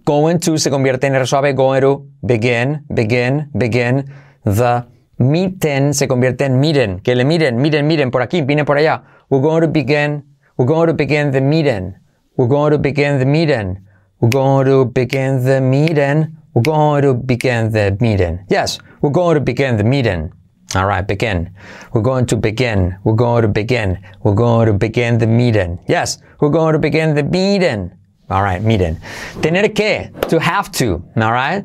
Going 0.04 0.38
to 0.40 0.58
se 0.58 0.70
convierte 0.70 1.06
en 1.06 1.14
R 1.14 1.26
suave, 1.26 1.54
going 1.54 1.80
to, 1.80 2.06
begin, 2.22 2.84
begin, 2.88 3.50
begin. 3.54 4.04
The 4.44 4.84
meeting 5.18 5.94
se 5.94 6.06
convierte 6.06 6.44
en 6.44 6.60
miren, 6.60 7.00
que 7.00 7.14
le 7.14 7.24
miren, 7.24 7.56
miren, 7.56 7.86
miren, 7.86 8.10
por 8.10 8.20
aquí, 8.20 8.42
viene 8.42 8.64
por 8.64 8.76
allá. 8.76 9.04
We're 9.30 9.40
going 9.40 9.62
to 9.62 9.68
begin, 9.68 10.36
we're 10.56 10.66
going 10.66 10.88
to 10.88 10.94
begin 10.94 11.30
the 11.30 11.40
meeting. 11.40 11.94
We're 12.38 12.46
going 12.46 12.70
to 12.70 12.78
begin 12.78 13.18
the 13.18 13.26
meeting. 13.26 13.84
We're 14.20 14.28
going 14.28 14.66
to 14.66 14.84
begin 14.84 15.44
the 15.44 15.60
meeting. 15.60 16.36
We're 16.54 16.62
going 16.62 17.02
to 17.02 17.12
begin 17.12 17.72
the 17.72 17.98
meeting. 18.00 18.44
Yes, 18.48 18.78
we're 19.00 19.10
going 19.10 19.34
to 19.34 19.40
begin 19.40 19.76
the 19.76 19.82
meeting. 19.82 20.32
All 20.76 20.86
right, 20.86 21.04
begin. 21.04 21.52
We're 21.92 22.02
going 22.02 22.26
to 22.26 22.36
begin. 22.36 22.96
We're 23.02 23.14
going 23.14 23.42
to 23.42 23.48
begin. 23.48 23.98
We're 24.22 24.36
going 24.36 24.66
to 24.66 24.72
begin 24.72 25.18
the 25.18 25.26
meeting. 25.26 25.80
Yes, 25.88 26.18
we're 26.38 26.50
going 26.50 26.74
to 26.74 26.78
begin 26.78 27.16
the 27.16 27.24
meeting. 27.24 27.90
All 28.30 28.44
right, 28.44 28.62
meeting. 28.62 28.98
Tener 29.42 29.68
que, 29.70 30.12
to 30.28 30.38
have 30.38 30.70
to. 30.78 31.02
All 31.16 31.32
right. 31.32 31.64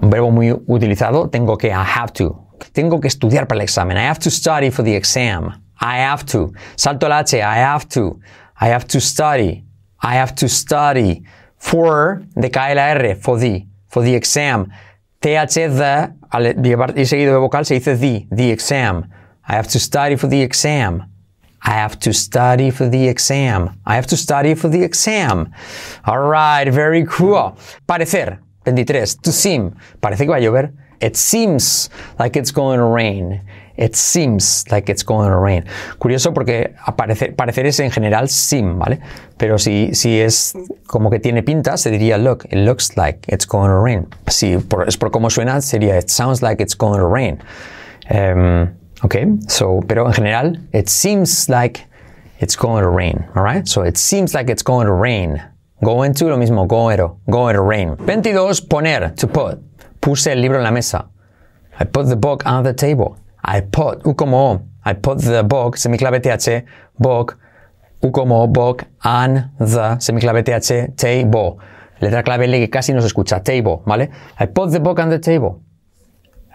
Un 0.00 0.10
verbo 0.10 0.30
muy 0.30 0.52
utilizado. 0.52 1.28
Tengo 1.28 1.56
que, 1.56 1.72
I 1.72 1.82
have 1.82 2.12
to. 2.12 2.40
Tengo 2.72 3.00
que 3.00 3.08
estudiar 3.08 3.48
para 3.48 3.58
el 3.58 3.62
examen. 3.62 3.96
I 3.96 4.02
have 4.02 4.20
to 4.20 4.30
study 4.30 4.70
for 4.70 4.84
the 4.84 4.94
exam. 4.94 5.60
I 5.80 5.96
have 5.96 6.24
to. 6.26 6.52
Salto 6.76 7.06
el 7.06 7.12
H. 7.14 7.34
I 7.34 7.56
have 7.56 7.88
to. 7.88 8.20
I 8.60 8.68
have 8.68 8.86
to 8.86 9.00
study. 9.00 9.64
I 10.04 10.16
have 10.16 10.34
to 10.36 10.48
study 10.48 11.24
for, 11.56 12.22
decae 12.36 12.74
la 12.74 12.92
R, 12.92 13.14
for 13.16 13.38
the, 13.38 13.66
for 13.88 14.02
the 14.02 14.14
exam. 14.14 14.70
TH, 15.22 15.54
the, 15.54 16.14
al 16.30 16.54
llevar 16.62 16.94
y 16.94 17.06
seguido 17.06 17.32
de 17.32 17.38
vocal 17.38 17.64
se 17.64 17.78
dice 17.78 17.96
the, 17.96 18.26
the 18.30 18.50
exam. 18.50 19.10
I 19.48 19.54
have 19.54 19.68
to 19.68 19.78
study 19.78 20.16
for 20.16 20.28
the 20.28 20.42
exam. 20.42 21.04
I 21.62 21.70
have 21.70 21.98
to 22.00 22.12
study 22.12 22.70
for 22.70 22.86
the 22.90 23.08
exam. 23.08 23.80
I 23.86 23.94
have 23.94 24.06
to 24.08 24.16
study 24.18 24.54
for 24.54 24.68
the 24.68 24.82
exam. 24.82 25.50
All 26.04 26.18
right, 26.18 26.68
very 26.68 27.06
cool. 27.06 27.56
Parecer, 27.88 28.38
23. 28.64 29.16
To 29.22 29.32
seem, 29.32 29.74
parece 30.02 30.18
que 30.18 30.28
va 30.28 30.36
a 30.36 30.40
llover. 30.40 30.74
It 31.00 31.16
seems 31.16 31.88
like 32.18 32.36
it's 32.36 32.50
going 32.50 32.78
to 32.78 32.84
rain. 32.84 33.40
It 33.76 33.96
seems 33.96 34.64
like 34.70 34.88
it's 34.88 35.02
going 35.02 35.30
to 35.30 35.36
rain. 35.36 35.64
Curioso 35.98 36.32
porque 36.32 36.74
parecer, 36.96 37.34
parecer 37.34 37.66
es 37.66 37.80
en 37.80 37.90
general 37.90 38.28
seem, 38.28 38.78
¿vale? 38.78 39.00
Pero 39.36 39.58
si, 39.58 39.94
si 39.94 40.20
es 40.20 40.54
como 40.86 41.10
que 41.10 41.18
tiene 41.18 41.42
pinta, 41.42 41.76
se 41.76 41.90
diría 41.90 42.16
look. 42.18 42.44
It 42.50 42.64
looks 42.64 42.96
like 42.96 43.26
it's 43.28 43.46
going 43.46 43.70
to 43.70 43.80
rain. 43.80 44.06
Si 44.28 44.58
por, 44.58 44.86
es 44.86 44.96
por 44.96 45.10
cómo 45.10 45.28
suena, 45.28 45.60
sería 45.60 45.98
it 45.98 46.08
sounds 46.08 46.40
like 46.40 46.62
it's 46.62 46.76
going 46.76 47.00
to 47.00 47.06
rain. 47.06 47.42
Um, 48.10 48.68
ok, 49.02 49.16
so, 49.48 49.80
pero 49.88 50.06
en 50.06 50.12
general, 50.12 50.56
it 50.72 50.88
seems 50.88 51.48
like 51.48 51.86
it's 52.38 52.56
going 52.56 52.82
to 52.82 52.88
rain. 52.88 53.26
Alright? 53.34 53.66
So 53.66 53.82
it 53.82 53.96
seems 53.96 54.34
like 54.34 54.50
it's 54.50 54.62
going 54.62 54.86
to 54.86 54.92
rain. 54.92 55.42
Going 55.82 56.14
to, 56.14 56.26
lo 56.26 56.36
mismo, 56.36 56.68
going 56.68 56.98
to, 56.98 57.16
going 57.28 57.54
to 57.54 57.62
rain. 57.62 57.96
22, 57.96 58.60
poner, 58.68 59.16
to 59.16 59.26
put. 59.26 59.58
Puse 60.00 60.28
el 60.28 60.38
libro 60.38 60.58
en 60.58 60.64
la 60.64 60.70
mesa. 60.70 61.08
I 61.80 61.84
put 61.84 62.06
the 62.06 62.16
book 62.16 62.46
on 62.46 62.62
the 62.62 62.72
table. 62.72 63.18
I 63.44 63.60
put, 63.60 64.06
U 64.06 64.14
como 64.14 64.36
O. 64.36 64.62
I 64.86 64.94
put 64.94 65.18
the 65.18 65.42
book, 65.42 65.76
semiclave 65.76 66.20
TH, 66.20 66.64
book, 66.98 67.38
U 68.02 68.10
como 68.10 68.42
O, 68.42 68.46
book, 68.46 68.84
on 69.04 69.50
the, 69.58 69.96
semiclave 69.98 70.42
TH, 70.42 70.96
table. 70.96 71.58
Letra 72.00 72.22
clave 72.22 72.44
L 72.44 72.58
que 72.58 72.68
casi 72.68 72.92
no 72.92 73.00
se 73.00 73.06
escucha, 73.06 73.42
table, 73.42 73.80
¿vale? 73.86 74.10
I 74.38 74.46
put 74.46 74.70
the 74.70 74.80
book 74.80 74.98
on 74.98 75.10
the 75.10 75.18
table. 75.18 75.62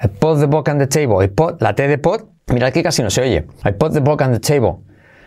I 0.02 0.08
put 0.08 0.39
the 0.39 0.47
book 0.47 0.67
on 0.69 0.78
the 0.78 0.88
table. 0.88 1.21
I 1.21 1.28
put, 1.28 1.62
la 1.62 1.73
T 1.73 1.88
de 1.88 1.97
put, 1.97 2.21
mirad 2.47 2.71
que 2.71 2.84
casi 2.84 3.04
no 3.04 3.10
se 3.10 3.21
oye. 3.21 3.47
I 3.63 3.71
put 3.71 3.93
the 3.93 4.02
book 4.02 4.21
on 4.21 4.32
the 4.32 4.39
table. 4.39 4.84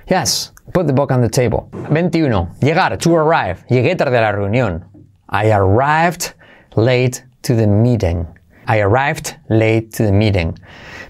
Yes, 0.09 0.53
put 0.72 0.87
the 0.87 0.92
book 0.92 1.12
on 1.12 1.20
the 1.20 1.29
table. 1.29 1.68
21. 1.88 2.57
Llegar, 2.61 2.96
to 2.98 3.16
arrive. 3.16 3.64
Llegué 3.68 3.96
tarde 3.96 4.18
a 4.18 4.20
la 4.20 4.33
reunión. 4.33 4.85
I 5.29 5.51
arrived 5.53 6.35
late 6.77 7.25
to 7.42 7.55
the 7.55 7.66
meeting. 7.66 8.27
I 8.72 8.80
arrived 8.80 9.37
late 9.48 9.90
to 9.98 10.04
the 10.04 10.12
meeting. 10.12 10.54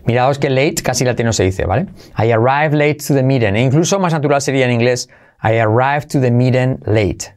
Miraos 0.05 0.38
que 0.40 0.51
late 0.51 0.83
casi 0.83 1.05
latino 1.05 1.33
se 1.33 1.44
dice, 1.44 1.64
¿vale? 1.64 1.87
I 2.18 2.33
arrived 2.33 2.75
late 2.75 2.96
to 3.07 3.14
the 3.14 3.22
meeting. 3.22 3.55
E 3.55 3.62
incluso 3.62 4.01
más 4.01 4.12
natural 4.12 4.40
sería 4.40 4.64
en 4.64 4.72
inglés 4.72 5.09
I 5.44 5.59
arrived 5.59 6.09
to 6.09 6.20
the 6.20 6.33
meeting 6.33 6.81
late. 6.87 7.37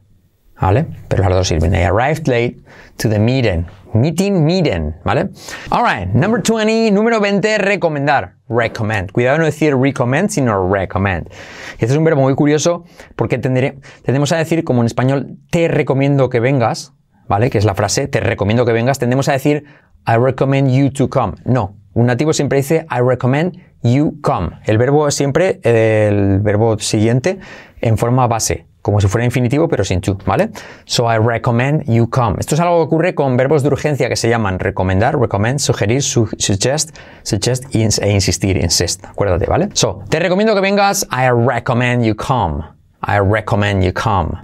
¿Vale? 0.60 0.86
Pero 1.08 1.22
las 1.22 1.32
dos 1.32 1.48
sirven. 1.48 1.74
I 1.74 1.84
arrived 1.84 2.26
late 2.26 2.56
to 2.96 3.08
the 3.08 3.20
meeting. 3.20 3.66
Meeting, 3.94 4.44
meeting, 4.44 4.94
¿vale? 5.04 5.30
Alright, 5.70 6.08
number 6.08 6.42
20, 6.42 6.90
número 6.90 7.20
20, 7.20 7.58
recomendar. 7.58 8.34
Recommend. 8.48 9.12
Cuidado 9.12 9.38
no 9.38 9.44
decir 9.44 9.76
recommend, 9.76 10.30
sino 10.30 10.72
recommend. 10.72 11.28
Este 11.74 11.86
es 11.86 11.96
un 11.96 12.04
verbo 12.04 12.22
muy 12.22 12.34
curioso 12.34 12.84
porque 13.14 13.38
tendré, 13.38 13.78
tendemos 14.02 14.32
a 14.32 14.38
decir, 14.38 14.64
como 14.64 14.80
en 14.80 14.86
español, 14.86 15.38
te 15.50 15.68
recomiendo 15.68 16.30
que 16.30 16.40
vengas, 16.40 16.94
¿vale? 17.28 17.50
Que 17.50 17.58
es 17.58 17.64
la 17.64 17.74
frase, 17.74 18.08
te 18.08 18.20
recomiendo 18.20 18.64
que 18.64 18.72
vengas. 18.72 18.98
Tendemos 18.98 19.28
a 19.28 19.32
decir, 19.32 19.64
I 20.06 20.16
recommend 20.16 20.70
you 20.70 20.90
to 20.90 21.08
come. 21.08 21.34
No. 21.44 21.74
Un 21.94 22.06
nativo 22.06 22.32
siempre 22.32 22.58
dice, 22.58 22.86
I 22.90 23.00
recommend 23.00 23.58
you 23.82 24.20
come. 24.20 24.50
El 24.64 24.78
verbo 24.78 25.10
siempre, 25.10 25.60
el 25.62 26.40
verbo 26.40 26.78
siguiente, 26.78 27.38
en 27.80 27.96
forma 27.96 28.26
base 28.26 28.66
como 28.86 29.00
si 29.00 29.08
fuera 29.08 29.24
infinitivo, 29.24 29.66
pero 29.66 29.82
sin 29.82 30.00
to, 30.00 30.16
¿vale? 30.26 30.50
So 30.84 31.12
I 31.12 31.18
recommend 31.18 31.86
you 31.86 32.08
come. 32.08 32.36
Esto 32.38 32.54
es 32.54 32.60
algo 32.60 32.76
que 32.76 32.82
ocurre 32.82 33.14
con 33.16 33.36
verbos 33.36 33.64
de 33.64 33.68
urgencia 33.68 34.08
que 34.08 34.14
se 34.14 34.28
llaman 34.28 34.60
recomendar, 34.60 35.18
recommend, 35.18 35.58
sugerir, 35.58 36.04
su 36.04 36.28
suggest, 36.38 36.96
suggest 37.24 37.64
e 37.74 38.12
insistir, 38.12 38.56
insist. 38.56 39.04
Acuérdate, 39.04 39.46
¿vale? 39.46 39.70
So, 39.72 40.04
te 40.08 40.20
recomiendo 40.20 40.54
que 40.54 40.60
vengas. 40.60 41.04
I 41.10 41.30
recommend 41.30 42.04
you 42.04 42.14
come. 42.14 42.62
I 43.04 43.18
recommend 43.18 43.82
you 43.82 43.92
come. 43.92 44.38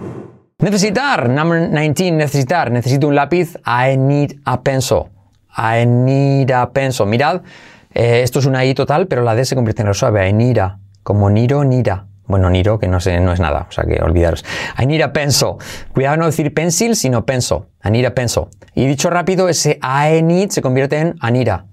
Necesitar, 0.59 1.29
number 1.29 1.69
19, 1.69 2.11
necesitar. 2.17 2.69
Necesito 2.69 3.07
un 3.07 3.15
lápiz. 3.15 3.55
I 3.65 3.95
need 3.95 4.41
a 4.43 4.61
pencil. 4.61 5.12
I 5.57 5.85
need 5.85 6.51
a 6.51 6.71
pencil. 6.71 7.05
Mirad, 7.05 7.41
eh, 7.93 8.21
esto 8.23 8.39
es 8.39 8.45
una 8.45 8.65
I 8.65 8.73
total, 8.73 9.07
pero 9.07 9.21
la 9.21 9.35
D 9.35 9.45
se 9.45 9.55
convierte 9.55 9.81
en 9.81 9.89
la 9.89 9.93
suave. 9.93 10.27
I 10.27 10.33
need 10.33 10.57
a. 10.57 10.79
Como 11.03 11.29
niro, 11.29 11.63
nira. 11.63 12.05
Bueno, 12.25 12.49
Niro, 12.49 12.79
que 12.79 12.87
no, 12.87 13.01
sé, 13.01 13.19
no 13.19 13.33
es 13.33 13.41
nada, 13.41 13.67
o 13.69 13.71
sea 13.71 13.83
que 13.83 14.01
olvidaros. 14.01 14.45
I 14.81 14.85
need 14.85 15.01
a 15.01 15.11
pencil. 15.11 15.55
Cuidado 15.93 16.15
no 16.15 16.25
decir 16.25 16.53
pencil, 16.53 16.95
sino 16.95 17.25
pencil. 17.25 17.65
I 17.83 17.91
need 17.91 18.05
a 18.05 18.15
pencil. 18.15 18.45
Y 18.73 18.87
dicho 18.87 19.09
rápido, 19.09 19.49
ese 19.49 19.77
need 20.23 20.49
se 20.49 20.61
convierte 20.61 20.97
en 20.99 21.15
Anira. 21.19 21.65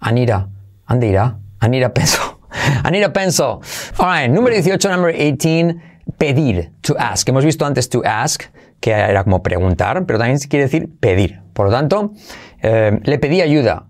Anira. 0.00 0.48
¿Dónde 0.88 1.06
irá? 1.06 1.38
I 1.62 1.68
need 1.68 1.84
a 1.84 1.94
pencil. 1.94 2.20
I 2.84 2.90
need 2.90 3.04
a 3.04 3.12
pencil. 3.12 3.60
Alright, 3.96 4.30
número 4.30 4.54
18, 4.54 4.90
number 4.90 5.14
18, 5.14 5.80
pedir, 6.18 6.72
to 6.82 6.94
ask. 6.98 7.26
Hemos 7.26 7.44
visto 7.44 7.64
antes 7.64 7.88
to 7.88 8.02
ask, 8.04 8.42
que 8.82 8.90
era 8.90 9.24
como 9.24 9.42
preguntar, 9.42 10.04
pero 10.04 10.18
también 10.18 10.38
quiere 10.40 10.64
decir 10.64 10.90
pedir. 11.00 11.40
Por 11.54 11.66
lo 11.66 11.72
tanto, 11.72 12.12
eh, 12.60 13.00
le 13.02 13.18
pedí 13.18 13.40
ayuda. 13.40 13.86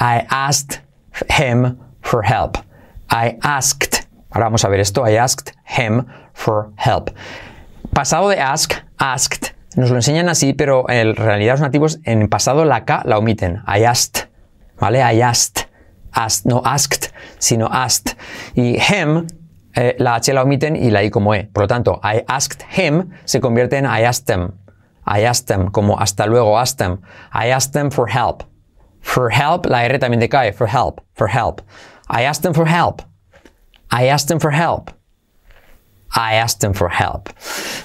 I 0.00 0.24
asked 0.30 0.80
him 1.28 1.76
for 2.00 2.24
help. 2.24 2.56
I 3.10 3.36
asked 3.42 4.08
Ahora 4.30 4.46
vamos 4.46 4.64
a 4.64 4.68
ver 4.68 4.80
esto. 4.80 5.08
I 5.08 5.16
asked 5.16 5.54
him 5.64 6.04
for 6.34 6.70
help. 6.76 7.10
Pasado 7.92 8.28
de 8.28 8.40
ask, 8.40 8.74
asked. 8.98 9.54
Nos 9.76 9.90
lo 9.90 9.96
enseñan 9.96 10.28
así, 10.28 10.52
pero 10.52 10.88
en 10.88 11.16
realidad 11.16 11.54
los 11.54 11.60
nativos 11.60 11.98
en 12.04 12.28
pasado 12.28 12.64
la 12.64 12.84
K 12.84 13.02
la 13.04 13.18
omiten. 13.18 13.62
I 13.66 13.84
asked. 13.84 14.28
¿Vale? 14.78 14.98
I 14.98 15.22
asked. 15.22 15.68
asked 16.12 16.46
no 16.46 16.62
asked, 16.64 17.12
sino 17.38 17.68
asked. 17.72 18.16
Y 18.54 18.76
him, 18.76 19.26
eh, 19.74 19.96
la 19.98 20.16
H 20.16 20.32
la 20.32 20.42
omiten 20.42 20.76
y 20.76 20.90
la 20.90 21.02
I 21.02 21.10
como 21.10 21.34
E. 21.34 21.44
Por 21.52 21.64
lo 21.64 21.68
tanto, 21.68 22.00
I 22.02 22.24
asked 22.28 22.62
him 22.76 23.10
se 23.24 23.40
convierte 23.40 23.76
en 23.76 23.84
I 23.84 24.04
asked 24.04 24.28
him. 24.28 24.52
I 25.06 25.24
asked 25.24 25.50
him, 25.50 25.70
como 25.70 25.96
hasta 25.96 26.26
luego, 26.26 26.58
asked 26.58 26.80
him. 26.80 27.00
I 27.32 27.48
asked 27.48 27.74
him 27.74 27.90
for 27.90 28.08
help. 28.08 28.44
For 29.00 29.30
help, 29.30 29.66
la 29.66 29.78
R 29.84 29.98
también 29.98 30.20
decae. 30.20 30.52
For 30.52 30.66
help, 30.66 31.00
for 31.14 31.28
help. 31.28 31.62
I 32.10 32.24
asked 32.24 32.44
him 32.44 32.52
for 32.52 32.66
help. 32.66 33.02
I 33.90 34.08
asked 34.08 34.30
him 34.30 34.38
for 34.38 34.50
help. 34.50 34.90
I 36.14 36.34
asked 36.34 36.62
him 36.64 36.72
for 36.72 36.88
help. 36.88 37.30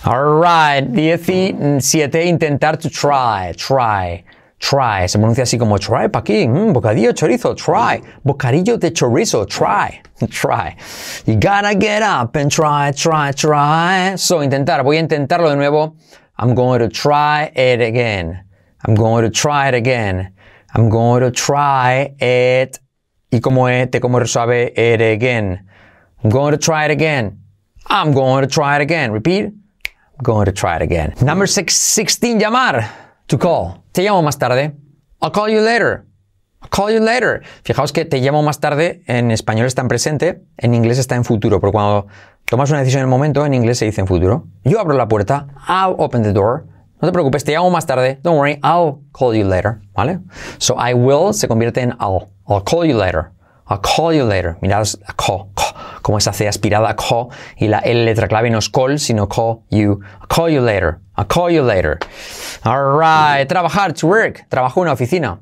Alright, 0.05 0.85
17. 0.93 1.79
Intentar 1.79 2.77
to 2.77 2.89
try, 2.89 3.53
try, 3.57 4.23
try. 4.63 5.07
Se 5.07 5.17
pronuncia 5.17 5.43
así 5.43 5.57
como 5.57 5.77
try 5.77 6.07
pa' 6.09 6.19
aquí. 6.19 6.47
Mm, 6.47 6.73
bocadillo 6.73 7.11
chorizo, 7.13 7.53
try. 7.55 8.01
Bocadillo 8.23 8.77
de 8.77 8.91
chorizo, 8.91 9.45
try, 9.45 10.01
try. 10.29 10.75
You 11.25 11.35
gotta 11.35 11.75
get 11.75 12.01
up 12.01 12.35
and 12.35 12.49
try, 12.49 12.91
try, 12.93 13.31
try. 13.33 14.15
So, 14.15 14.41
intentar. 14.41 14.83
Voy 14.83 14.97
a 14.97 15.01
intentarlo 15.01 15.49
de 15.49 15.57
nuevo. 15.57 15.95
I'm 16.37 16.55
going 16.55 16.79
to 16.79 16.89
try 16.89 17.51
it 17.55 17.81
again. 17.81 18.43
I'm 18.85 18.95
going 18.95 19.23
to 19.23 19.29
try 19.29 19.67
it 19.67 19.75
again. 19.75 20.33
I'm 20.73 20.89
going 20.89 21.21
to 21.21 21.31
try 21.31 22.15
it. 22.19 22.79
Y 23.31 23.39
como 23.39 23.67
e, 23.67 23.85
te 23.87 23.99
como 23.99 24.19
resuave 24.19 24.77
it 24.77 25.01
again. 25.01 25.67
I'm 26.23 26.29
going 26.29 26.53
to 26.53 26.57
try 26.57 26.85
it 26.85 26.91
again. 26.91 27.39
I'm 27.87 28.13
going 28.13 28.41
to 28.41 28.47
try 28.47 28.77
it 28.77 28.81
again. 28.81 29.11
Repeat. 29.11 29.45
I'm 29.45 30.23
going 30.23 30.45
to 30.45 30.51
try 30.51 30.77
it 30.77 30.81
again. 30.81 31.13
Number 31.21 31.47
six, 31.47 31.75
16, 31.75 32.39
llamar. 32.39 32.89
To 33.27 33.37
call. 33.37 33.82
Te 33.93 34.01
llamo 34.01 34.23
más 34.23 34.39
tarde. 34.39 34.75
I'll 35.21 35.31
call 35.31 35.51
you 35.51 35.61
later. 35.61 36.05
I'll 36.63 36.69
call 36.71 36.91
you 36.91 36.99
later. 36.99 37.43
Fijaos 37.63 37.93
que 37.93 38.05
te 38.05 38.17
llamo 38.21 38.41
más 38.41 38.59
tarde 38.59 39.03
en 39.05 39.29
español 39.29 39.67
está 39.67 39.83
en 39.83 39.87
presente, 39.87 40.43
en 40.57 40.73
inglés 40.73 40.97
está 40.97 41.15
en 41.15 41.23
futuro, 41.23 41.59
porque 41.59 41.73
cuando 41.73 42.07
tomas 42.45 42.71
una 42.71 42.79
decisión 42.79 43.01
en 43.01 43.05
el 43.05 43.11
momento, 43.11 43.45
en 43.45 43.53
inglés 43.53 43.77
se 43.77 43.85
dice 43.85 44.01
en 44.01 44.07
futuro. 44.07 44.47
Yo 44.63 44.79
abro 44.79 44.97
la 44.97 45.07
puerta, 45.07 45.47
I'll 45.67 45.95
open 45.99 46.23
the 46.23 46.33
door. 46.33 46.65
No 47.01 47.07
te 47.07 47.11
preocupes, 47.11 47.43
te 47.43 47.51
llamo 47.51 47.69
más 47.69 47.85
tarde. 47.85 48.19
Don't 48.23 48.39
worry, 48.39 48.59
I'll 48.63 49.03
call 49.11 49.35
you 49.35 49.47
later, 49.47 49.81
¿vale? 49.93 50.21
So 50.57 50.75
I 50.75 50.95
will 50.95 51.31
se 51.31 51.47
convierte 51.47 51.81
en 51.81 51.91
I'll. 51.99 52.29
I'll 52.49 52.63
call 52.63 52.85
you 52.87 52.97
later. 52.97 53.31
I'll 53.69 53.79
call 53.79 54.11
you 54.11 54.25
later. 54.25 54.57
Mirad, 54.61 54.87
call, 55.17 55.17
call, 55.17 55.52
como 56.03 56.19
esa 56.19 56.33
C 56.33 56.47
aspirada, 56.47 56.95
call, 56.95 57.29
y 57.57 57.67
la 57.67 57.79
L 57.79 58.05
letra 58.05 58.27
clave 58.27 58.51
no 58.51 58.59
es 58.59 58.69
call, 58.69 58.99
sino 58.99 59.27
call 59.27 59.63
you. 59.71 60.01
I'll 60.21 60.27
call 60.27 60.49
you 60.49 60.61
later. 60.61 60.99
I'll 61.17 61.25
call 61.25 61.49
you 61.49 61.63
later. 61.63 61.97
Alright, 62.63 63.47
trabajar, 63.47 63.93
to 63.93 64.07
work. 64.07 64.45
Trabajo 64.49 64.81
en 64.81 64.83
una 64.83 64.93
oficina. 64.93 65.39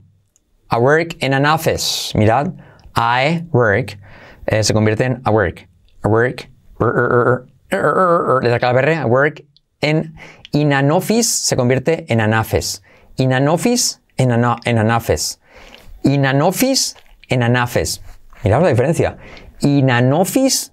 I 0.69 0.77
work 0.77 1.21
in 1.21 1.33
an 1.33 1.45
office. 1.45 2.13
Mirad, 2.15 2.57
I 2.95 3.43
work 3.51 3.97
eh, 4.47 4.63
se 4.63 4.73
convierte 4.73 5.01
en 5.01 5.21
I 5.25 5.31
work. 5.31 5.67
I 6.05 6.07
work. 6.07 6.47
Letra 6.79 8.59
clave 8.59 8.81
R. 8.81 8.93
I 8.93 9.05
work 9.05 9.41
en 9.81 10.15
in 10.53 10.73
an 10.73 10.91
office 10.91 11.29
se 11.29 11.55
convierte 11.55 12.05
en 12.09 12.21
an 12.21 12.33
office. 12.33 12.81
In 13.17 13.33
an 13.33 13.47
office 13.47 13.99
en 14.17 14.31
an, 14.31 14.59
en 14.65 14.77
an 14.77 14.91
office. 14.91 15.37
In 16.03 16.25
an 16.25 16.41
office 16.41 16.95
en 17.29 17.43
an 17.43 17.55
office. 17.55 18.01
Mirad 18.43 18.61
la 18.61 18.69
diferencia. 18.69 19.17
In 19.61 19.89
an 19.89 20.11
office 20.13 20.71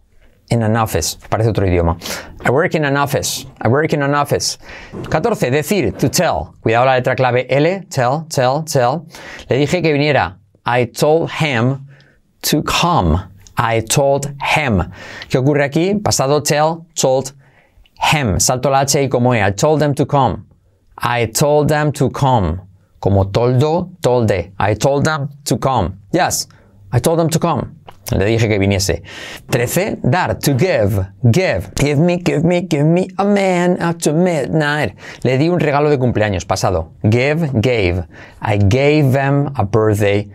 en 0.51 0.63
an 0.63 0.77
office. 0.77 1.19
Parece 1.29 1.51
otro 1.51 1.67
idioma. 1.67 1.97
I 2.45 2.51
work 2.51 2.75
in 2.75 2.85
an 2.85 2.97
office. 2.97 3.47
I 3.61 3.69
work 3.69 3.93
in 3.93 4.03
an 4.03 4.15
office. 4.15 4.59
14. 5.11 5.51
Decir, 5.51 5.93
to 5.99 6.09
tell. 6.09 6.55
Cuidado 6.63 6.87
la 6.87 6.95
letra 6.95 7.15
clave 7.15 7.47
L. 7.49 7.85
Tell, 7.91 8.27
tell, 8.29 8.65
tell. 8.65 9.07
Le 9.51 9.59
dije 9.59 9.83
que 9.83 9.93
viniera. 9.93 10.37
I 10.65 10.87
told 10.87 11.31
him 11.31 11.87
to 12.43 12.63
come. 12.63 13.21
I 13.57 13.81
told 13.81 14.27
him. 14.41 14.83
¿Qué 15.29 15.39
ocurre 15.39 15.65
aquí? 15.65 15.95
Pasado 16.03 16.41
tell, 16.43 16.87
told 16.95 17.33
him. 18.13 18.39
Salto 18.39 18.71
la 18.71 18.81
H 18.81 19.03
y 19.03 19.09
como 19.09 19.35
E. 19.35 19.43
I 19.43 19.51
told 19.51 19.81
them 19.81 19.95
to 19.95 20.07
come. 20.07 20.47
I 20.97 21.27
told 21.27 21.69
them 21.69 21.93
to 21.93 22.11
come. 22.11 22.61
Como 23.01 23.25
toldo, 23.25 23.91
tolde. 24.01 24.53
I 24.59 24.75
told 24.75 25.05
them 25.05 25.29
to 25.45 25.57
come. 25.59 25.99
Yes, 26.13 26.49
I 26.93 27.01
told 27.01 27.19
them 27.19 27.29
to 27.31 27.39
come. 27.39 27.78
Le 28.11 28.25
dije 28.25 28.49
que 28.49 28.59
viniese. 28.59 29.03
13. 29.51 29.99
Dar. 30.03 30.39
To 30.39 30.55
give. 30.55 31.07
Give. 31.31 31.71
Give 31.77 31.97
me, 31.97 32.17
give 32.17 32.43
me, 32.43 32.63
give 32.63 32.85
me 32.85 33.09
a 33.19 33.25
man 33.25 33.77
after 33.81 34.13
midnight. 34.13 34.95
Le 35.25 35.37
di 35.37 35.49
un 35.49 35.61
regalo 35.61 35.91
de 35.91 35.99
cumpleaños. 35.99 36.47
Pasado. 36.47 36.93
Give, 37.03 37.51
gave. 37.61 38.05
I 38.41 38.57
gave 38.57 39.13
them 39.13 39.53
a 39.57 39.65
birthday 39.65 40.31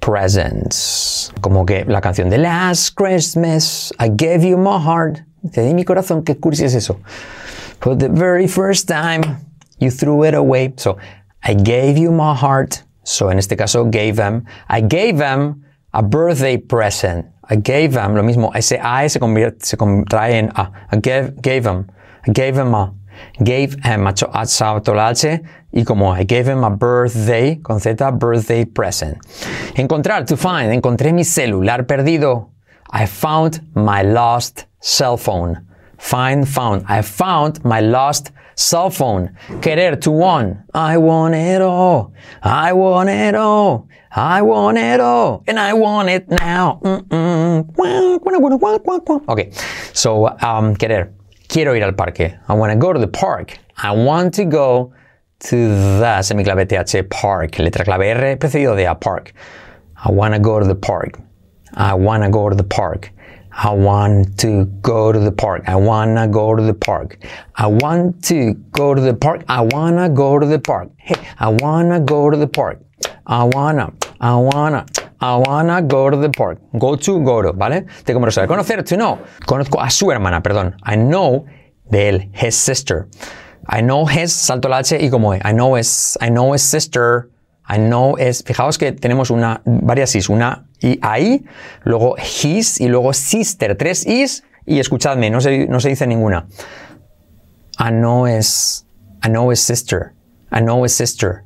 presents. 0.00 1.30
Como 1.42 1.66
que 1.66 1.84
la 1.84 2.00
canción 2.00 2.30
de 2.30 2.38
Last 2.38 2.94
Christmas, 2.94 3.92
I 3.98 4.08
gave 4.08 4.42
you 4.42 4.56
my 4.56 4.78
heart. 4.78 5.20
Te 5.52 5.62
di 5.62 5.74
mi 5.74 5.84
corazón. 5.84 6.24
¿Qué 6.24 6.38
cursi 6.38 6.64
es 6.64 6.74
eso? 6.74 7.00
For 7.80 7.94
the 7.94 8.08
very 8.08 8.46
first 8.46 8.88
time, 8.88 9.38
you 9.78 9.90
threw 9.90 10.24
it 10.24 10.34
away. 10.34 10.72
So, 10.76 10.98
I 11.42 11.54
gave 11.54 11.98
you 11.98 12.12
my 12.12 12.34
heart. 12.34 12.82
So, 13.04 13.28
en 13.30 13.38
este 13.38 13.56
caso, 13.56 13.84
gave 13.84 14.16
them. 14.16 14.46
I 14.68 14.80
gave 14.80 15.18
them 15.18 15.64
a 15.92 16.02
birthday 16.02 16.56
present. 16.56 17.26
I 17.48 17.56
gave 17.56 17.92
them, 17.92 18.14
lo 18.14 18.22
mismo, 18.22 18.52
ese 18.54 18.78
I 18.80 19.08
se, 19.08 19.18
convierte, 19.18 19.64
se 19.64 19.76
contrae 19.76 20.38
en 20.38 20.50
A. 20.54 20.70
I 20.92 20.96
gave, 20.98 21.34
gave 21.42 21.64
them. 21.64 21.90
I 22.26 22.32
gave 22.32 22.54
them 22.54 22.74
a. 22.74 22.94
Gave 23.42 23.76
him, 23.84 24.04
la 24.04 25.08
H, 25.08 25.42
y 25.72 25.84
como 25.84 26.14
I 26.14 26.24
gave 26.24 26.48
him 26.48 26.64
a 26.64 26.70
birthday, 26.70 27.56
con 27.56 27.80
Z, 27.80 28.12
birthday 28.12 28.64
present. 28.64 29.18
Encontrar, 29.76 30.24
to 30.26 30.36
find, 30.36 30.72
encontré 30.72 31.12
mi 31.12 31.24
celular 31.24 31.86
perdido. 31.86 32.50
I 32.92 33.06
found 33.06 33.60
my 33.74 34.02
lost 34.02 34.66
cell 34.80 35.16
phone. 35.16 35.66
Find, 36.00 36.48
found. 36.48 36.84
I 36.88 37.02
found 37.02 37.62
my 37.64 37.80
lost 37.80 38.32
cell 38.54 38.90
phone. 38.90 39.36
Querer, 39.62 39.96
to 39.96 40.10
want. 40.10 40.56
I 40.74 40.96
want 40.96 41.34
it 41.34 41.60
all. 41.60 42.12
I 42.42 42.72
want 42.72 43.10
it 43.10 43.34
all. 43.34 43.86
I 44.10 44.42
want 44.42 44.78
it 44.78 44.98
all. 44.98 45.44
And 45.46 45.60
I 45.60 45.72
want 45.74 46.08
it 46.08 46.28
now. 46.28 46.80
Okay. 49.28 49.50
So, 49.92 50.26
um, 50.40 50.74
querer. 50.74 51.12
Quiero 51.48 51.74
ir 51.74 51.82
al 51.82 51.92
parque. 51.92 52.38
I 52.48 52.54
want 52.54 52.72
to 52.72 52.78
go 52.78 52.92
to 52.92 52.98
the 52.98 53.08
park. 53.08 53.58
I 53.76 53.92
want 53.92 54.34
to 54.34 54.44
go 54.46 54.92
to 55.40 55.56
the 56.00 56.20
semiclave 56.22 56.66
TH 56.68 57.08
park. 57.10 57.52
Letra 57.58 57.84
clave 57.84 58.16
R 58.16 58.36
precedido 58.36 58.74
de 58.74 58.84
a 58.84 58.94
park. 58.94 59.32
I 60.04 60.10
want 60.10 60.34
to 60.34 60.40
go 60.40 60.58
to 60.60 60.66
the 60.66 60.74
park. 60.74 61.20
I 61.74 61.94
want 61.94 62.22
to 62.22 62.30
go 62.30 62.48
to 62.48 62.56
the 62.56 62.64
park. 62.64 63.12
I 63.52 63.70
want 63.72 64.38
to 64.38 64.66
go 64.82 65.12
to 65.12 65.18
the 65.18 65.32
park. 65.32 65.64
I 65.66 65.76
want 65.76 66.16
to 66.16 66.28
go 66.28 66.54
to 66.54 66.62
the 66.62 66.74
park. 66.74 67.18
I 67.56 67.66
want 67.66 68.24
to 68.24 68.54
go 68.72 68.94
to 68.94 69.00
the 69.00 69.14
park. 69.14 69.44
I 69.48 69.60
want 69.60 69.98
to 69.98 70.08
go 70.08 70.38
to 70.38 70.46
the 70.46 70.58
park. 70.58 70.90
Hey, 70.98 71.16
I 71.38 71.48
want 71.48 71.90
to 71.92 72.00
go 72.00 72.30
to 72.30 72.36
the 72.36 72.46
park. 72.46 72.80
I 73.26 73.44
wanna, 73.44 73.92
I 74.20 74.34
wanna, 74.34 74.86
I 75.20 75.36
wanna 75.36 75.82
go 75.82 76.10
to 76.10 76.16
the 76.16 76.30
park. 76.30 76.58
Go 76.78 76.96
to, 76.96 77.24
go 77.24 77.42
to, 77.42 77.52
¿vale? 77.52 77.86
Te 78.04 78.12
como 78.12 78.30
saber. 78.30 78.48
Conocer, 78.48 78.84
to 78.84 78.96
know. 78.96 79.18
Conozco 79.46 79.80
a 79.80 79.90
su 79.90 80.10
hermana, 80.10 80.42
perdón. 80.42 80.74
I 80.82 80.96
know 80.96 81.46
de 81.90 82.08
él, 82.08 82.30
his 82.34 82.56
sister. 82.56 83.08
I 83.68 83.82
know 83.82 84.04
his, 84.04 84.32
salto 84.32 84.68
la 84.68 84.78
H 84.78 84.98
y 85.00 85.10
como 85.10 85.32
I 85.32 85.52
know 85.52 85.74
his, 85.74 86.16
I 86.20 86.28
know 86.28 86.52
his 86.52 86.62
sister. 86.62 87.30
I 87.70 87.78
know 87.78 88.16
his. 88.16 88.42
Fijaos 88.42 88.78
que 88.78 88.92
tenemos 88.92 89.30
una, 89.30 89.62
varias 89.64 90.16
is, 90.16 90.28
una 90.28 90.66
y 90.80 90.98
ahí, 91.02 91.44
luego 91.84 92.16
his 92.16 92.80
y 92.80 92.88
luego 92.88 93.12
sister. 93.12 93.76
Tres 93.76 94.04
is 94.06 94.42
y 94.66 94.80
escuchadme, 94.80 95.30
no 95.30 95.40
se, 95.40 95.66
no 95.68 95.78
se 95.78 95.90
dice 95.90 96.06
ninguna. 96.06 96.48
I 97.78 97.90
know 97.90 98.26
his, 98.26 98.86
I 99.22 99.28
know 99.28 99.50
his 99.50 99.60
sister. 99.60 100.14
I 100.50 100.60
know 100.60 100.84
his 100.84 100.92
sister. 100.92 101.44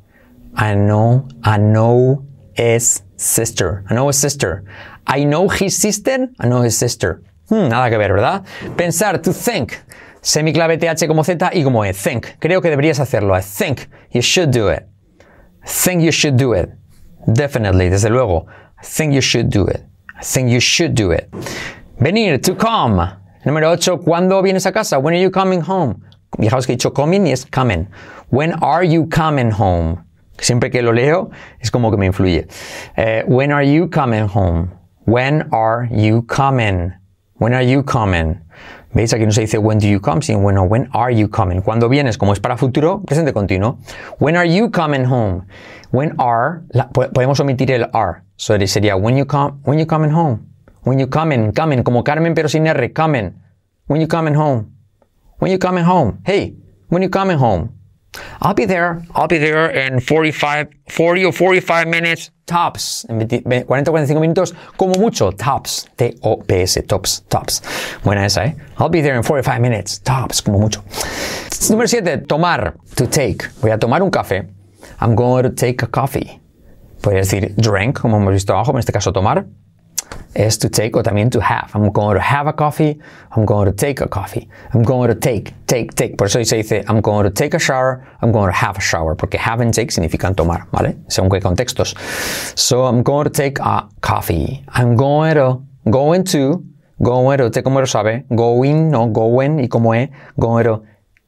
I 0.56 0.74
know, 0.74 1.28
I 1.42 1.58
know 1.58 2.24
his 2.54 3.02
sister. 3.16 3.84
I 3.90 3.94
know 3.94 4.08
his 4.08 4.16
sister. 4.16 4.64
I 5.06 5.24
know 5.24 5.48
his 5.48 5.76
sister. 5.76 6.30
I 6.40 6.46
know 6.46 6.62
his 6.62 6.76
sister. 6.76 7.20
Hmm, 7.50 7.68
nada 7.68 7.90
que 7.90 7.98
ver, 7.98 8.12
¿verdad? 8.12 8.44
Pensar, 8.76 9.20
to 9.20 9.32
think. 9.32 9.74
Semiclave 10.22 10.78
TH 10.78 11.06
como 11.06 11.22
Z 11.22 11.50
y 11.52 11.62
como 11.62 11.84
E. 11.84 11.92
Think. 11.92 12.38
Creo 12.38 12.62
que 12.62 12.70
deberías 12.70 12.98
hacerlo. 12.98 13.36
I 13.36 13.42
think 13.42 13.88
you 14.10 14.22
should 14.22 14.50
do 14.50 14.70
it. 14.70 14.86
Think 15.66 16.02
you 16.02 16.12
should 16.12 16.36
do 16.36 16.52
it. 16.52 16.70
Definitely, 17.32 17.88
desde 17.90 18.10
luego. 18.10 18.46
Think 18.82 19.14
you 19.14 19.20
should 19.20 19.48
do 19.50 19.66
it. 19.66 19.82
I 20.16 20.22
think 20.22 20.50
you 20.50 20.60
should 20.60 20.94
do 20.94 21.10
it. 21.10 21.28
Venir, 22.00 22.38
to 22.38 22.54
come. 22.54 23.00
Número 23.44 23.70
8. 23.70 23.98
¿Cuándo 24.04 24.42
vienes 24.42 24.66
a 24.66 24.72
casa? 24.72 24.98
When 24.98 25.14
are 25.14 25.20
you 25.20 25.30
coming 25.30 25.60
home? 25.60 26.02
Fijaos 26.38 26.66
que 26.66 26.72
he 26.72 26.76
dicho 26.76 26.92
coming 26.92 27.26
y 27.26 27.32
es 27.32 27.44
coming. 27.44 27.88
When 28.30 28.52
are 28.62 28.84
you 28.84 29.06
coming 29.06 29.50
home? 29.50 29.98
Siempre 30.40 30.70
que 30.70 30.82
lo 30.82 30.92
leo 30.92 31.30
es 31.60 31.70
como 31.70 31.90
que 31.90 31.96
me 31.96 32.06
influye. 32.06 32.48
Uh, 32.96 33.22
when 33.26 33.52
are 33.52 33.62
you 33.62 33.88
coming 33.88 34.26
home? 34.26 34.70
When 35.06 35.48
are 35.52 35.88
you 35.90 36.22
coming? 36.22 36.92
When 37.34 37.54
are 37.54 37.62
you 37.62 37.82
coming? 37.82 38.40
¿Veis? 38.94 39.12
Aquí 39.12 39.26
no 39.26 39.32
se 39.32 39.40
dice 39.40 39.58
when 39.58 39.78
do 39.78 39.88
you 39.88 40.00
come, 40.00 40.22
sino 40.22 40.38
bueno, 40.38 40.62
when 40.62 40.88
are 40.92 41.12
you 41.12 41.28
coming? 41.28 41.60
Cuando 41.60 41.88
vienes, 41.88 42.16
como 42.16 42.32
es 42.32 42.38
para 42.38 42.56
futuro, 42.56 43.02
presente 43.02 43.32
continuo. 43.32 43.78
When 44.20 44.36
are 44.36 44.48
you 44.48 44.70
coming 44.70 45.04
home? 45.04 45.46
When 45.90 46.14
are, 46.18 46.62
podemos 47.12 47.40
omitir 47.40 47.72
el 47.72 47.90
are. 47.92 48.22
So 48.36 48.56
sería 48.66 48.96
when 48.96 49.16
you 49.16 49.26
come, 49.26 49.58
when 49.64 49.80
you 49.80 49.86
coming 49.86 50.12
home? 50.12 50.46
When 50.84 50.98
you 50.98 51.08
coming, 51.08 51.52
coming, 51.52 51.82
como 51.82 52.04
Carmen 52.04 52.34
pero 52.34 52.48
sin 52.48 52.66
R, 52.66 52.92
coming. 52.92 53.34
When 53.88 54.00
you 54.00 54.06
coming 54.06 54.34
home? 54.34 54.72
When 55.40 55.50
you 55.50 55.58
coming 55.58 55.84
home? 55.84 56.20
Hey, 56.24 56.54
when 56.88 57.02
you 57.02 57.10
coming 57.10 57.38
home? 57.38 57.70
I'll 58.40 58.54
be 58.54 58.66
there. 58.66 59.02
I'll 59.14 59.28
be 59.28 59.38
there 59.38 59.70
in 59.70 60.00
45, 60.00 60.68
40 60.88 61.24
or 61.24 61.32
45 61.32 61.88
minutes 61.88 62.30
tops. 62.46 63.06
En 63.08 63.18
40 63.18 63.90
o 63.90 63.92
45 63.92 64.20
minutos, 64.20 64.54
como 64.76 64.94
mucho. 64.94 65.32
Tops. 65.32 65.88
T-O-P-S. 65.96 66.82
Tops. 66.82 67.24
Tops. 67.28 67.62
Buena 68.02 68.24
esa, 68.24 68.44
¿eh? 68.44 68.56
I'll 68.78 68.90
be 68.90 69.02
there 69.02 69.16
in 69.16 69.22
45 69.22 69.60
minutes. 69.60 70.00
Tops. 70.00 70.42
Como 70.42 70.58
mucho. 70.58 70.82
Número 71.70 71.88
7. 71.88 72.18
Tomar. 72.26 72.74
To 72.96 73.06
take. 73.06 73.48
Voy 73.60 73.70
a 73.70 73.78
tomar 73.78 74.02
un 74.02 74.10
café. 74.10 74.46
I'm 75.00 75.14
going 75.14 75.42
to 75.44 75.50
take 75.50 75.82
a 75.82 75.88
coffee. 75.88 76.40
Podría 77.00 77.20
decir 77.20 77.54
drink, 77.56 78.00
como 78.00 78.16
hemos 78.16 78.32
visto 78.32 78.54
abajo, 78.54 78.72
en 78.72 78.78
este 78.78 78.92
caso 78.92 79.12
tomar 79.12 79.46
es 80.34 80.58
to 80.58 80.68
take 80.68 80.96
o 80.96 81.02
también 81.02 81.30
to 81.30 81.40
have. 81.40 81.70
I'm 81.74 81.92
going 81.92 82.16
to 82.16 82.20
have 82.20 82.48
a 82.48 82.52
coffee. 82.52 82.98
I'm 83.36 83.44
going 83.44 83.66
to 83.66 83.72
take 83.72 84.00
a 84.00 84.08
coffee. 84.08 84.48
I'm 84.72 84.82
going 84.82 85.08
to 85.08 85.14
take, 85.14 85.52
take, 85.66 85.94
take. 85.94 86.16
Por 86.16 86.26
eso 86.26 86.42
se 86.42 86.56
dice 86.56 86.84
I'm 86.88 87.00
going 87.00 87.24
to 87.24 87.30
take 87.30 87.54
a 87.54 87.58
shower. 87.58 88.06
I'm 88.20 88.32
going 88.32 88.48
to 88.48 88.52
have 88.52 88.76
a 88.76 88.80
shower. 88.80 89.14
Porque 89.14 89.38
have 89.38 89.60
and 89.60 89.72
take 89.72 89.90
significan 89.90 90.34
tomar, 90.34 90.66
¿vale? 90.72 90.96
Según 91.08 91.30
qué 91.30 91.40
contextos. 91.40 91.94
So 92.56 92.84
I'm 92.84 93.02
going 93.02 93.24
to 93.24 93.30
take 93.30 93.58
a 93.60 93.88
coffee. 94.00 94.64
I'm 94.68 94.96
going 94.96 95.34
to, 95.34 95.62
going 95.90 96.24
to, 96.24 96.64
going 97.02 97.38
to, 97.38 97.50
lo 97.62 97.86
sabe, 97.86 98.24
going, 98.34 98.90
no 98.90 99.06
going, 99.08 99.60
y 99.60 99.68
como 99.68 99.92
es, 99.92 100.10
going 100.38 100.64
to 100.64 100.82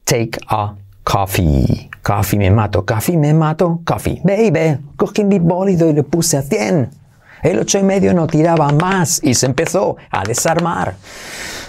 take 0.04 0.38
a 0.48 0.74
coffee. 1.04 1.90
Coffee 2.02 2.38
me 2.38 2.50
mato, 2.50 2.82
coffee 2.82 3.16
me 3.16 3.32
mato, 3.32 3.80
coffee. 3.84 4.20
Baby, 4.24 4.78
cogí 4.96 5.24
mi 5.24 5.38
bólido 5.38 5.88
y 5.88 5.92
le 5.92 6.02
puse 6.02 6.36
a 6.36 6.42
100. 6.42 7.05
El 7.42 7.58
ocho 7.58 7.78
y 7.78 7.82
medio 7.82 8.14
no 8.14 8.26
tiraba 8.26 8.70
más 8.70 9.20
y 9.22 9.34
se 9.34 9.46
empezó 9.46 9.96
a 10.10 10.22
desarmar. 10.24 10.94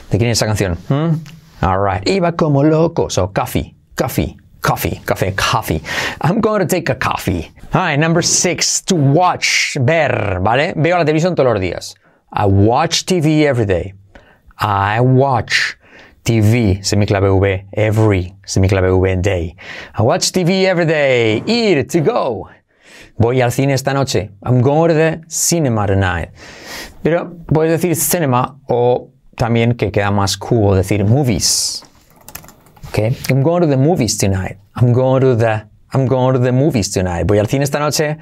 ¿De 0.09 0.17
quién 0.17 0.29
es 0.29 0.37
esa 0.37 0.45
canción? 0.45 0.77
Hmm? 0.89 1.21
All 1.61 1.79
right. 1.79 2.07
Iba 2.07 2.33
como 2.33 2.63
loco. 2.63 3.09
So, 3.09 3.31
coffee, 3.33 3.75
coffee, 3.95 4.37
coffee, 4.61 5.01
coffee, 5.05 5.33
coffee. 5.33 5.81
I'm 6.21 6.39
going 6.39 6.59
to 6.59 6.67
take 6.67 6.89
a 6.89 6.95
coffee. 6.95 7.51
All 7.73 7.81
right, 7.81 7.99
number 7.99 8.21
six, 8.21 8.81
to 8.83 8.95
watch, 8.95 9.75
ver, 9.81 10.39
¿vale? 10.41 10.73
Veo 10.75 10.97
la 10.97 11.03
televisión 11.03 11.35
todos 11.35 11.53
los 11.53 11.61
días. 11.61 11.95
I 12.31 12.45
watch 12.45 13.05
TV 13.05 13.43
every 13.43 13.65
day. 13.65 13.93
I 14.59 14.99
watch 15.01 15.75
TV, 16.23 16.79
semiclave 16.79 17.29
V, 17.39 17.65
every, 17.73 18.33
semiclave 18.45 18.99
V, 18.99 19.15
day. 19.21 19.55
I 19.97 20.01
watch 20.01 20.31
TV 20.31 20.65
every 20.65 20.85
day. 20.85 21.41
Ir, 21.45 21.83
to 21.85 22.01
go. 22.01 22.49
Voy 23.17 23.41
al 23.41 23.51
cine 23.51 23.73
esta 23.73 23.93
noche. 23.93 24.31
I'm 24.45 24.61
going 24.61 24.89
to 24.89 24.93
the 24.93 25.21
cinema 25.27 25.87
tonight. 25.87 26.29
Pero 27.01 27.35
puedes 27.47 27.71
decir 27.71 27.95
cinema 27.95 28.59
o 28.67 29.09
también 29.35 29.75
que 29.75 29.91
queda 29.91 30.11
más 30.11 30.37
cool 30.37 30.75
decir 30.75 31.03
movies. 31.03 31.83
Okay? 32.89 33.15
I'm 33.29 33.41
going 33.41 33.61
to 33.61 33.67
the 33.67 33.77
movies 33.77 34.17
tonight. 34.17 34.57
I'm 34.75 34.93
going 34.93 35.21
to 35.21 35.35
the 35.35 35.67
I'm 35.93 36.05
going 36.05 36.33
to 36.33 36.39
the 36.39 36.51
movies 36.51 36.91
tonight. 36.91 37.25
Voy 37.25 37.39
al 37.39 37.47
cine 37.47 37.63
esta 37.63 37.79
noche. 37.79 38.17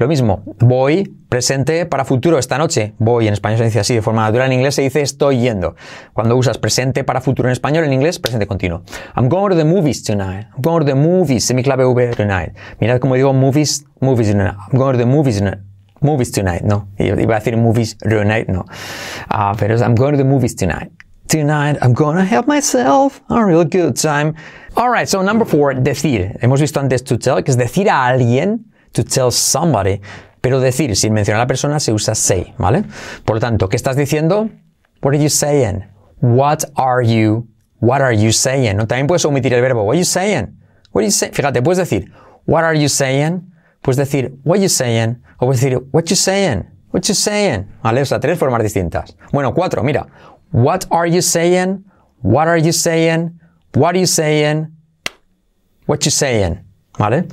Lo 0.00 0.08
mismo. 0.08 0.42
Voy, 0.60 1.14
presente 1.28 1.84
para 1.84 2.06
futuro 2.06 2.38
esta 2.38 2.56
noche. 2.56 2.94
Voy 2.98 3.28
en 3.28 3.34
español 3.34 3.58
se 3.58 3.64
dice 3.64 3.80
así 3.80 3.94
de 3.94 4.00
forma 4.00 4.22
natural. 4.22 4.46
En 4.46 4.54
inglés 4.54 4.74
se 4.74 4.80
dice 4.80 5.02
estoy 5.02 5.40
yendo. 5.40 5.76
Cuando 6.14 6.38
usas 6.38 6.56
presente 6.56 7.04
para 7.04 7.20
futuro 7.20 7.50
en 7.50 7.52
español, 7.52 7.84
en 7.84 7.92
inglés 7.92 8.18
presente 8.18 8.46
continuo. 8.46 8.80
I'm 9.14 9.28
going 9.28 9.50
to 9.50 9.56
the 9.56 9.64
movies 9.66 10.02
tonight. 10.02 10.46
I'm 10.56 10.62
going 10.62 10.86
to 10.86 10.86
the 10.86 10.94
movies. 10.94 11.44
Semiclave 11.44 11.84
V 11.84 12.14
tonight. 12.16 12.56
Mirad 12.80 12.98
cómo 12.98 13.14
digo 13.14 13.34
movies, 13.34 13.84
movies 14.00 14.30
tonight. 14.30 14.56
I'm 14.72 14.78
going 14.78 14.92
to 14.92 14.98
the 14.98 15.04
movies 15.04 15.36
tonight. 15.36 15.58
Movies 16.00 16.32
tonight, 16.32 16.62
no. 16.62 16.88
Iba 16.98 17.36
a 17.36 17.38
decir 17.38 17.58
movies 17.58 17.98
tonight, 17.98 18.48
no. 18.48 18.64
Uh, 19.30 19.54
pero 19.58 19.76
I'm 19.84 19.94
going 19.94 20.12
to 20.12 20.16
the 20.16 20.24
movies 20.24 20.56
tonight. 20.56 20.90
Tonight 21.28 21.76
I'm 21.82 21.92
gonna 21.92 22.24
have 22.24 22.46
myself 22.46 23.20
a 23.28 23.44
real 23.44 23.64
good 23.64 24.00
time. 24.00 24.34
Alright, 24.78 25.08
so 25.10 25.20
number 25.20 25.44
four, 25.44 25.74
decir. 25.74 26.38
Hemos 26.40 26.58
visto 26.58 26.80
antes 26.80 27.04
to 27.04 27.18
tell, 27.18 27.44
que 27.44 27.50
es 27.50 27.58
decir 27.58 27.90
a 27.90 28.06
alguien, 28.06 28.69
to 28.92 29.04
tell 29.04 29.30
somebody. 29.30 30.00
Pero 30.40 30.60
decir, 30.60 30.96
sin 30.96 31.12
mencionar 31.12 31.40
a 31.40 31.44
la 31.44 31.46
persona, 31.46 31.80
se 31.80 31.92
usa 31.92 32.14
say, 32.14 32.54
¿vale? 32.58 32.84
Por 33.24 33.36
lo 33.36 33.40
tanto, 33.40 33.68
¿qué 33.68 33.76
estás 33.76 33.96
diciendo? 33.96 34.48
What 35.02 35.14
are 35.14 35.22
you 35.22 35.28
saying? 35.28 35.84
What 36.20 36.64
are 36.76 37.06
you, 37.06 37.48
what 37.80 38.00
are 38.00 38.16
you 38.16 38.32
saying? 38.32 38.76
No, 38.76 38.86
también 38.86 39.06
puedes 39.06 39.24
omitir 39.24 39.52
el 39.52 39.60
verbo. 39.60 39.82
What 39.82 39.94
are 39.94 39.98
you 39.98 40.04
saying? 40.04 40.56
What 40.92 41.02
are 41.02 41.06
you 41.06 41.10
saying? 41.10 41.34
Fíjate, 41.34 41.62
puedes 41.62 41.78
decir, 41.78 42.10
what 42.46 42.64
are 42.64 42.78
you 42.78 42.88
saying? 42.88 43.52
Puedes 43.82 43.96
decir, 43.96 44.32
what 44.44 44.56
are 44.56 44.62
you 44.62 44.68
saying? 44.68 45.22
O 45.38 45.46
puedes 45.46 45.60
decir, 45.60 45.78
what 45.92 46.04
you 46.10 46.16
saying? 46.16 46.66
What 46.90 47.08
you 47.08 47.14
saying? 47.14 47.66
¿Vale? 47.82 48.02
O 48.02 48.04
sea, 48.04 48.18
tres 48.18 48.38
formas 48.38 48.62
distintas. 48.62 49.16
Bueno, 49.32 49.54
cuatro, 49.54 49.82
mira. 49.82 50.06
What 50.52 50.86
are 50.90 51.06
you 51.06 51.22
saying? 51.22 51.84
What 52.22 52.48
are 52.48 52.58
you 52.58 52.72
saying? 52.72 53.38
What 53.74 53.94
are 53.94 54.00
you 54.00 54.06
saying? 54.06 54.68
What 55.86 56.04
you 56.04 56.10
saying? 56.10 56.64
¿Vale? 56.98 57.26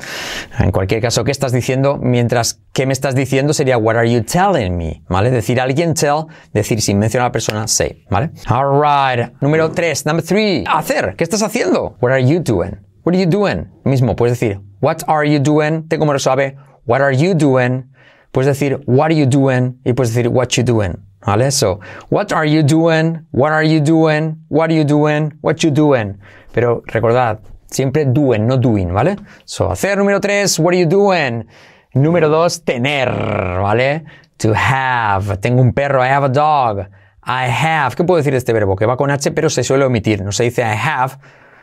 En 0.60 0.72
cualquier 0.72 1.02
caso, 1.02 1.24
¿qué 1.24 1.32
estás 1.32 1.52
diciendo? 1.52 1.98
Mientras, 2.02 2.62
¿qué 2.74 2.86
me 2.86 2.94
estás 2.94 3.16
diciendo? 3.16 3.54
Sería 3.54 3.78
what 3.78 3.96
are 3.96 4.10
you 4.10 4.22
telling 4.24 4.78
me? 4.78 5.04
¿Vale? 5.10 5.32
Decir 5.32 5.60
alguien 5.60 5.94
tell, 5.94 6.26
decir 6.54 6.82
sin 6.82 7.00
mencionar 7.00 7.26
a 7.26 7.28
la 7.30 7.32
persona 7.32 7.68
say. 7.68 8.06
¿Vale? 8.10 8.32
Alright. 8.46 9.34
Número 9.42 9.72
tres. 9.72 10.06
Number 10.06 10.24
three. 10.24 10.64
Hacer. 10.68 11.16
¿Qué 11.18 11.24
estás 11.24 11.42
haciendo? 11.42 11.98
What 12.02 12.12
are 12.12 12.26
you 12.26 12.40
doing? 12.40 12.78
What 13.04 13.14
are 13.14 13.24
you 13.24 13.30
doing? 13.30 13.68
Mismo, 13.84 14.16
puedes 14.16 14.40
decir 14.40 14.62
what 14.82 15.04
are 15.08 15.26
you 15.26 15.40
doing? 15.40 15.88
Te 15.88 15.98
como 15.98 16.18
sabe. 16.20 16.56
What 16.86 17.02
are 17.02 17.16
you 17.16 17.34
doing? 17.34 17.92
Puedes 18.32 18.48
decir 18.48 18.82
what 18.86 19.06
are 19.06 19.16
you 19.16 19.26
doing? 19.26 19.80
Y 19.84 19.94
puedes 19.94 20.14
decir 20.14 20.30
what 20.30 20.50
you 20.50 20.64
doing. 20.64 20.98
¿Vale? 21.26 21.52
So, 21.52 21.80
what 22.10 22.32
are 22.32 22.46
you 22.46 22.64
doing? 22.64 23.26
What 23.32 23.52
are 23.52 23.68
you 23.68 23.82
doing? 23.82 24.46
What 24.50 24.70
are 24.70 24.76
you 24.76 24.86
doing? 24.86 25.34
What 25.42 25.64
you 25.64 25.72
doing? 25.72 26.20
Pero 26.54 26.84
recordad, 26.86 27.40
siempre 27.70 28.06
doing, 28.06 28.46
no 28.46 28.58
doing, 28.58 28.94
¿vale? 28.94 29.16
So, 29.46 29.72
hacer 29.72 29.98
número 29.98 30.20
tres, 30.20 30.60
what 30.60 30.74
are 30.74 30.80
you 30.80 30.88
doing? 30.88 31.48
Número 31.94 32.30
dos, 32.30 32.64
tener, 32.64 33.10
¿vale? 33.10 34.06
To 34.38 34.54
have. 34.56 35.38
Tengo 35.38 35.62
un 35.62 35.74
perro, 35.74 36.04
I 36.04 36.10
have 36.10 36.26
a 36.26 36.30
dog. 36.30 36.88
I 37.26 37.50
have. 37.50 37.96
¿Qué 37.96 38.04
puedo 38.04 38.18
decir 38.18 38.32
de 38.32 38.38
este 38.38 38.54
verbo? 38.54 38.76
Que 38.76 38.86
va 38.86 38.98
con 38.98 39.12
H, 39.12 39.32
pero 39.32 39.50
se 39.50 39.64
suele 39.64 39.86
omitir. 39.86 40.24
No 40.24 40.32
se 40.32 40.44
dice 40.44 40.62
I 40.62 40.78
have, 40.82 41.16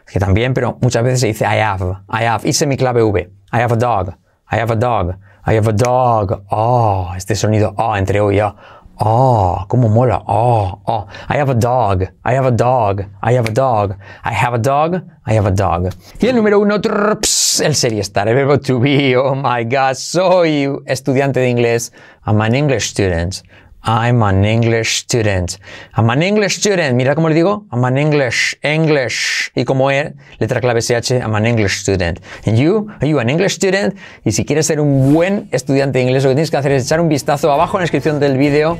que 0.06 0.18
también, 0.18 0.54
pero 0.54 0.78
muchas 0.80 1.02
veces 1.02 1.20
se 1.20 1.28
dice 1.28 1.44
I 1.44 1.60
have. 1.60 2.02
I 2.08 2.24
have. 2.24 2.48
Y 2.48 2.52
semiclave 2.52 3.02
V. 3.02 3.30
I 3.52 3.56
have 3.56 3.72
a 3.72 3.76
dog. 3.76 4.14
I 4.50 4.56
have 4.56 4.72
a 4.72 4.76
dog. 4.76 5.16
I 5.46 5.56
have 5.56 5.68
a 5.68 5.72
dog. 5.72 6.44
Oh, 6.50 7.12
este 7.16 7.34
sonido, 7.34 7.74
oh, 7.76 7.96
entre 7.96 8.20
O 8.20 8.32
y 8.32 8.40
O. 8.40 8.56
Oh, 8.98 9.64
cómo 9.68 9.88
mola. 9.88 10.22
Oh, 10.26 10.80
oh. 10.86 11.06
I 11.28 11.36
have 11.36 11.50
a 11.50 11.54
dog. 11.54 12.04
I 12.24 12.34
have 12.34 12.46
a 12.46 12.50
dog. 12.52 13.04
I 13.22 13.34
have 13.34 13.48
a 13.48 13.52
dog. 13.52 13.96
I 14.24 14.32
have 14.32 14.54
a 14.54 14.58
dog. 14.58 15.02
I 15.26 15.34
have 15.34 15.46
a 15.46 15.50
dog. 15.50 15.90
Y 16.20 16.28
el 16.28 16.36
número 16.36 16.60
uno, 16.60 16.80
trps, 16.80 17.60
el 17.60 17.74
serie 17.74 18.00
estar, 18.00 18.28
el 18.28 18.34
verbo 18.34 18.58
to 18.58 18.78
be. 18.78 19.16
Oh 19.16 19.34
my 19.34 19.64
God, 19.64 19.94
soy 19.94 20.68
estudiante 20.86 21.40
de 21.40 21.48
inglés. 21.48 21.92
I'm 22.26 22.40
an 22.40 22.54
English 22.54 22.90
student. 22.90 23.42
I'm 23.86 24.22
an 24.22 24.44
English 24.46 25.00
student. 25.00 25.58
I'm 25.94 26.08
an 26.08 26.22
English 26.22 26.56
student. 26.56 26.96
Mira 26.96 27.14
cómo 27.14 27.28
le 27.28 27.34
digo. 27.34 27.66
I'm 27.70 27.84
an 27.84 27.98
English, 27.98 28.56
English. 28.62 29.50
Y 29.54 29.64
como 29.64 29.90
E, 29.90 30.14
letra 30.38 30.60
clave 30.62 30.80
SH, 30.80 31.20
I'm 31.20 31.34
an 31.34 31.44
English 31.44 31.80
student. 31.80 32.20
And 32.46 32.58
you, 32.58 32.88
are 33.00 33.06
you 33.06 33.18
an 33.18 33.28
English 33.28 33.56
student? 33.56 33.94
Y 34.24 34.32
si 34.32 34.46
quieres 34.46 34.66
ser 34.66 34.80
un 34.80 35.12
buen 35.12 35.48
estudiante 35.52 35.98
de 35.98 36.04
inglés, 36.04 36.24
lo 36.24 36.30
que 36.30 36.36
tienes 36.36 36.50
que 36.50 36.56
hacer 36.56 36.72
es 36.72 36.86
echar 36.86 37.00
un 37.00 37.10
vistazo 37.10 37.52
abajo 37.52 37.76
en 37.76 37.80
la 37.80 37.84
descripción 37.84 38.20
del 38.20 38.38
vídeo 38.38 38.78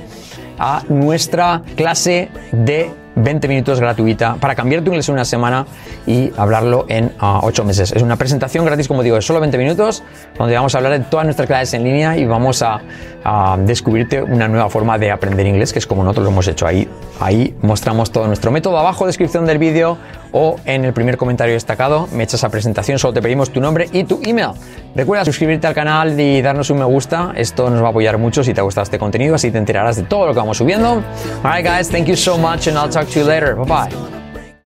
a 0.59 0.83
nuestra 0.89 1.63
clase 1.77 2.31
de 2.53 3.04
20 3.17 3.49
minutos 3.49 3.81
gratuita 3.81 4.37
para 4.37 4.55
cambiar 4.55 4.83
tu 4.83 4.91
inglés 4.91 5.09
en 5.09 5.15
una 5.15 5.25
semana 5.25 5.67
y 6.07 6.33
hablarlo 6.37 6.87
en 6.89 7.13
8 7.21 7.63
ah, 7.63 7.65
meses. 7.65 7.93
Es 7.93 8.03
una 8.03 8.17
presentación 8.17 8.65
gratis, 8.65 8.89
como 8.89 9.03
digo, 9.03 9.17
de 9.17 9.23
solo 9.23 9.41
20 9.41 9.57
minutos, 9.59 10.03
donde 10.39 10.55
vamos 10.55 10.75
a 10.75 10.79
hablar 10.79 10.93
de 10.93 11.01
todas 11.01 11.25
nuestras 11.25 11.47
clases 11.47 11.75
en 11.75 11.85
línea 11.85 12.17
y 12.17 12.25
vamos 12.25 12.63
a, 12.63 12.81
descubrirte 13.61 14.23
una 14.23 14.49
nueva 14.49 14.69
forma 14.69 14.99
de 14.99 15.11
aprender 15.11 15.47
inglés, 15.47 15.73
que 15.73 15.79
es 15.79 15.87
como 15.87 16.05
nosotros 16.05 16.25
lo 16.25 16.31
hemos 16.31 16.47
hecho 16.47 16.67
ahí. 16.67 16.87
Ahí 17.21 17.57
mostramos 17.63 18.11
todo 18.11 18.27
nuestro 18.27 18.51
método. 18.51 18.79
Abajo, 18.79 19.07
descripción 19.07 19.47
del 19.47 19.57
vídeo 19.57 19.97
o 20.33 20.57
en 20.67 20.85
el 20.85 20.93
primer 20.93 21.17
comentario 21.17 21.55
destacado, 21.55 22.07
me 22.13 22.25
echas 22.25 22.45
a 22.45 22.51
presentación, 22.51 22.99
solo 22.99 23.15
te 23.15 23.23
pedimos 23.23 23.51
tu 23.51 23.61
nombre 23.61 23.89
y 23.93 24.05
tu 24.05 24.21
email. 24.25 24.51
Recuerda 24.95 25.25
suscribirte 25.25 25.67
al 25.67 25.75
canal 25.75 26.19
y 26.21 26.43
darnos 26.43 26.71
un 26.71 26.79
me 26.79 26.85
gusta, 26.85 27.33
esto 27.37 27.71
nos 27.71 27.83
va 27.83 27.87
a 27.87 27.91
apoyar 27.91 28.19
mucho 28.19 28.43
si 28.43 28.53
te 28.53 28.61
ha 28.61 28.65
gustado 28.65 28.83
este 28.83 28.99
contenido, 28.99 29.37
así 29.37 29.51
te 29.51 29.59
enterarás 29.59 29.97
de 29.97 30.03
todo 30.03 30.27
lo 30.27 30.33
que 30.33 30.39
vamos 30.41 30.59
subiendo. 30.59 31.03
Alright 31.43 31.65
guys, 31.65 31.89
thank 31.89 32.07
you 32.07 32.17
so 32.17 32.37
much 32.37 32.67
and 32.67 32.77
I'll 32.77 32.91
talk 33.05 33.13
to 33.13 33.19
you 33.19 33.25
later. 33.25 33.55
Bye 33.57 33.65
bye. 33.65 34.24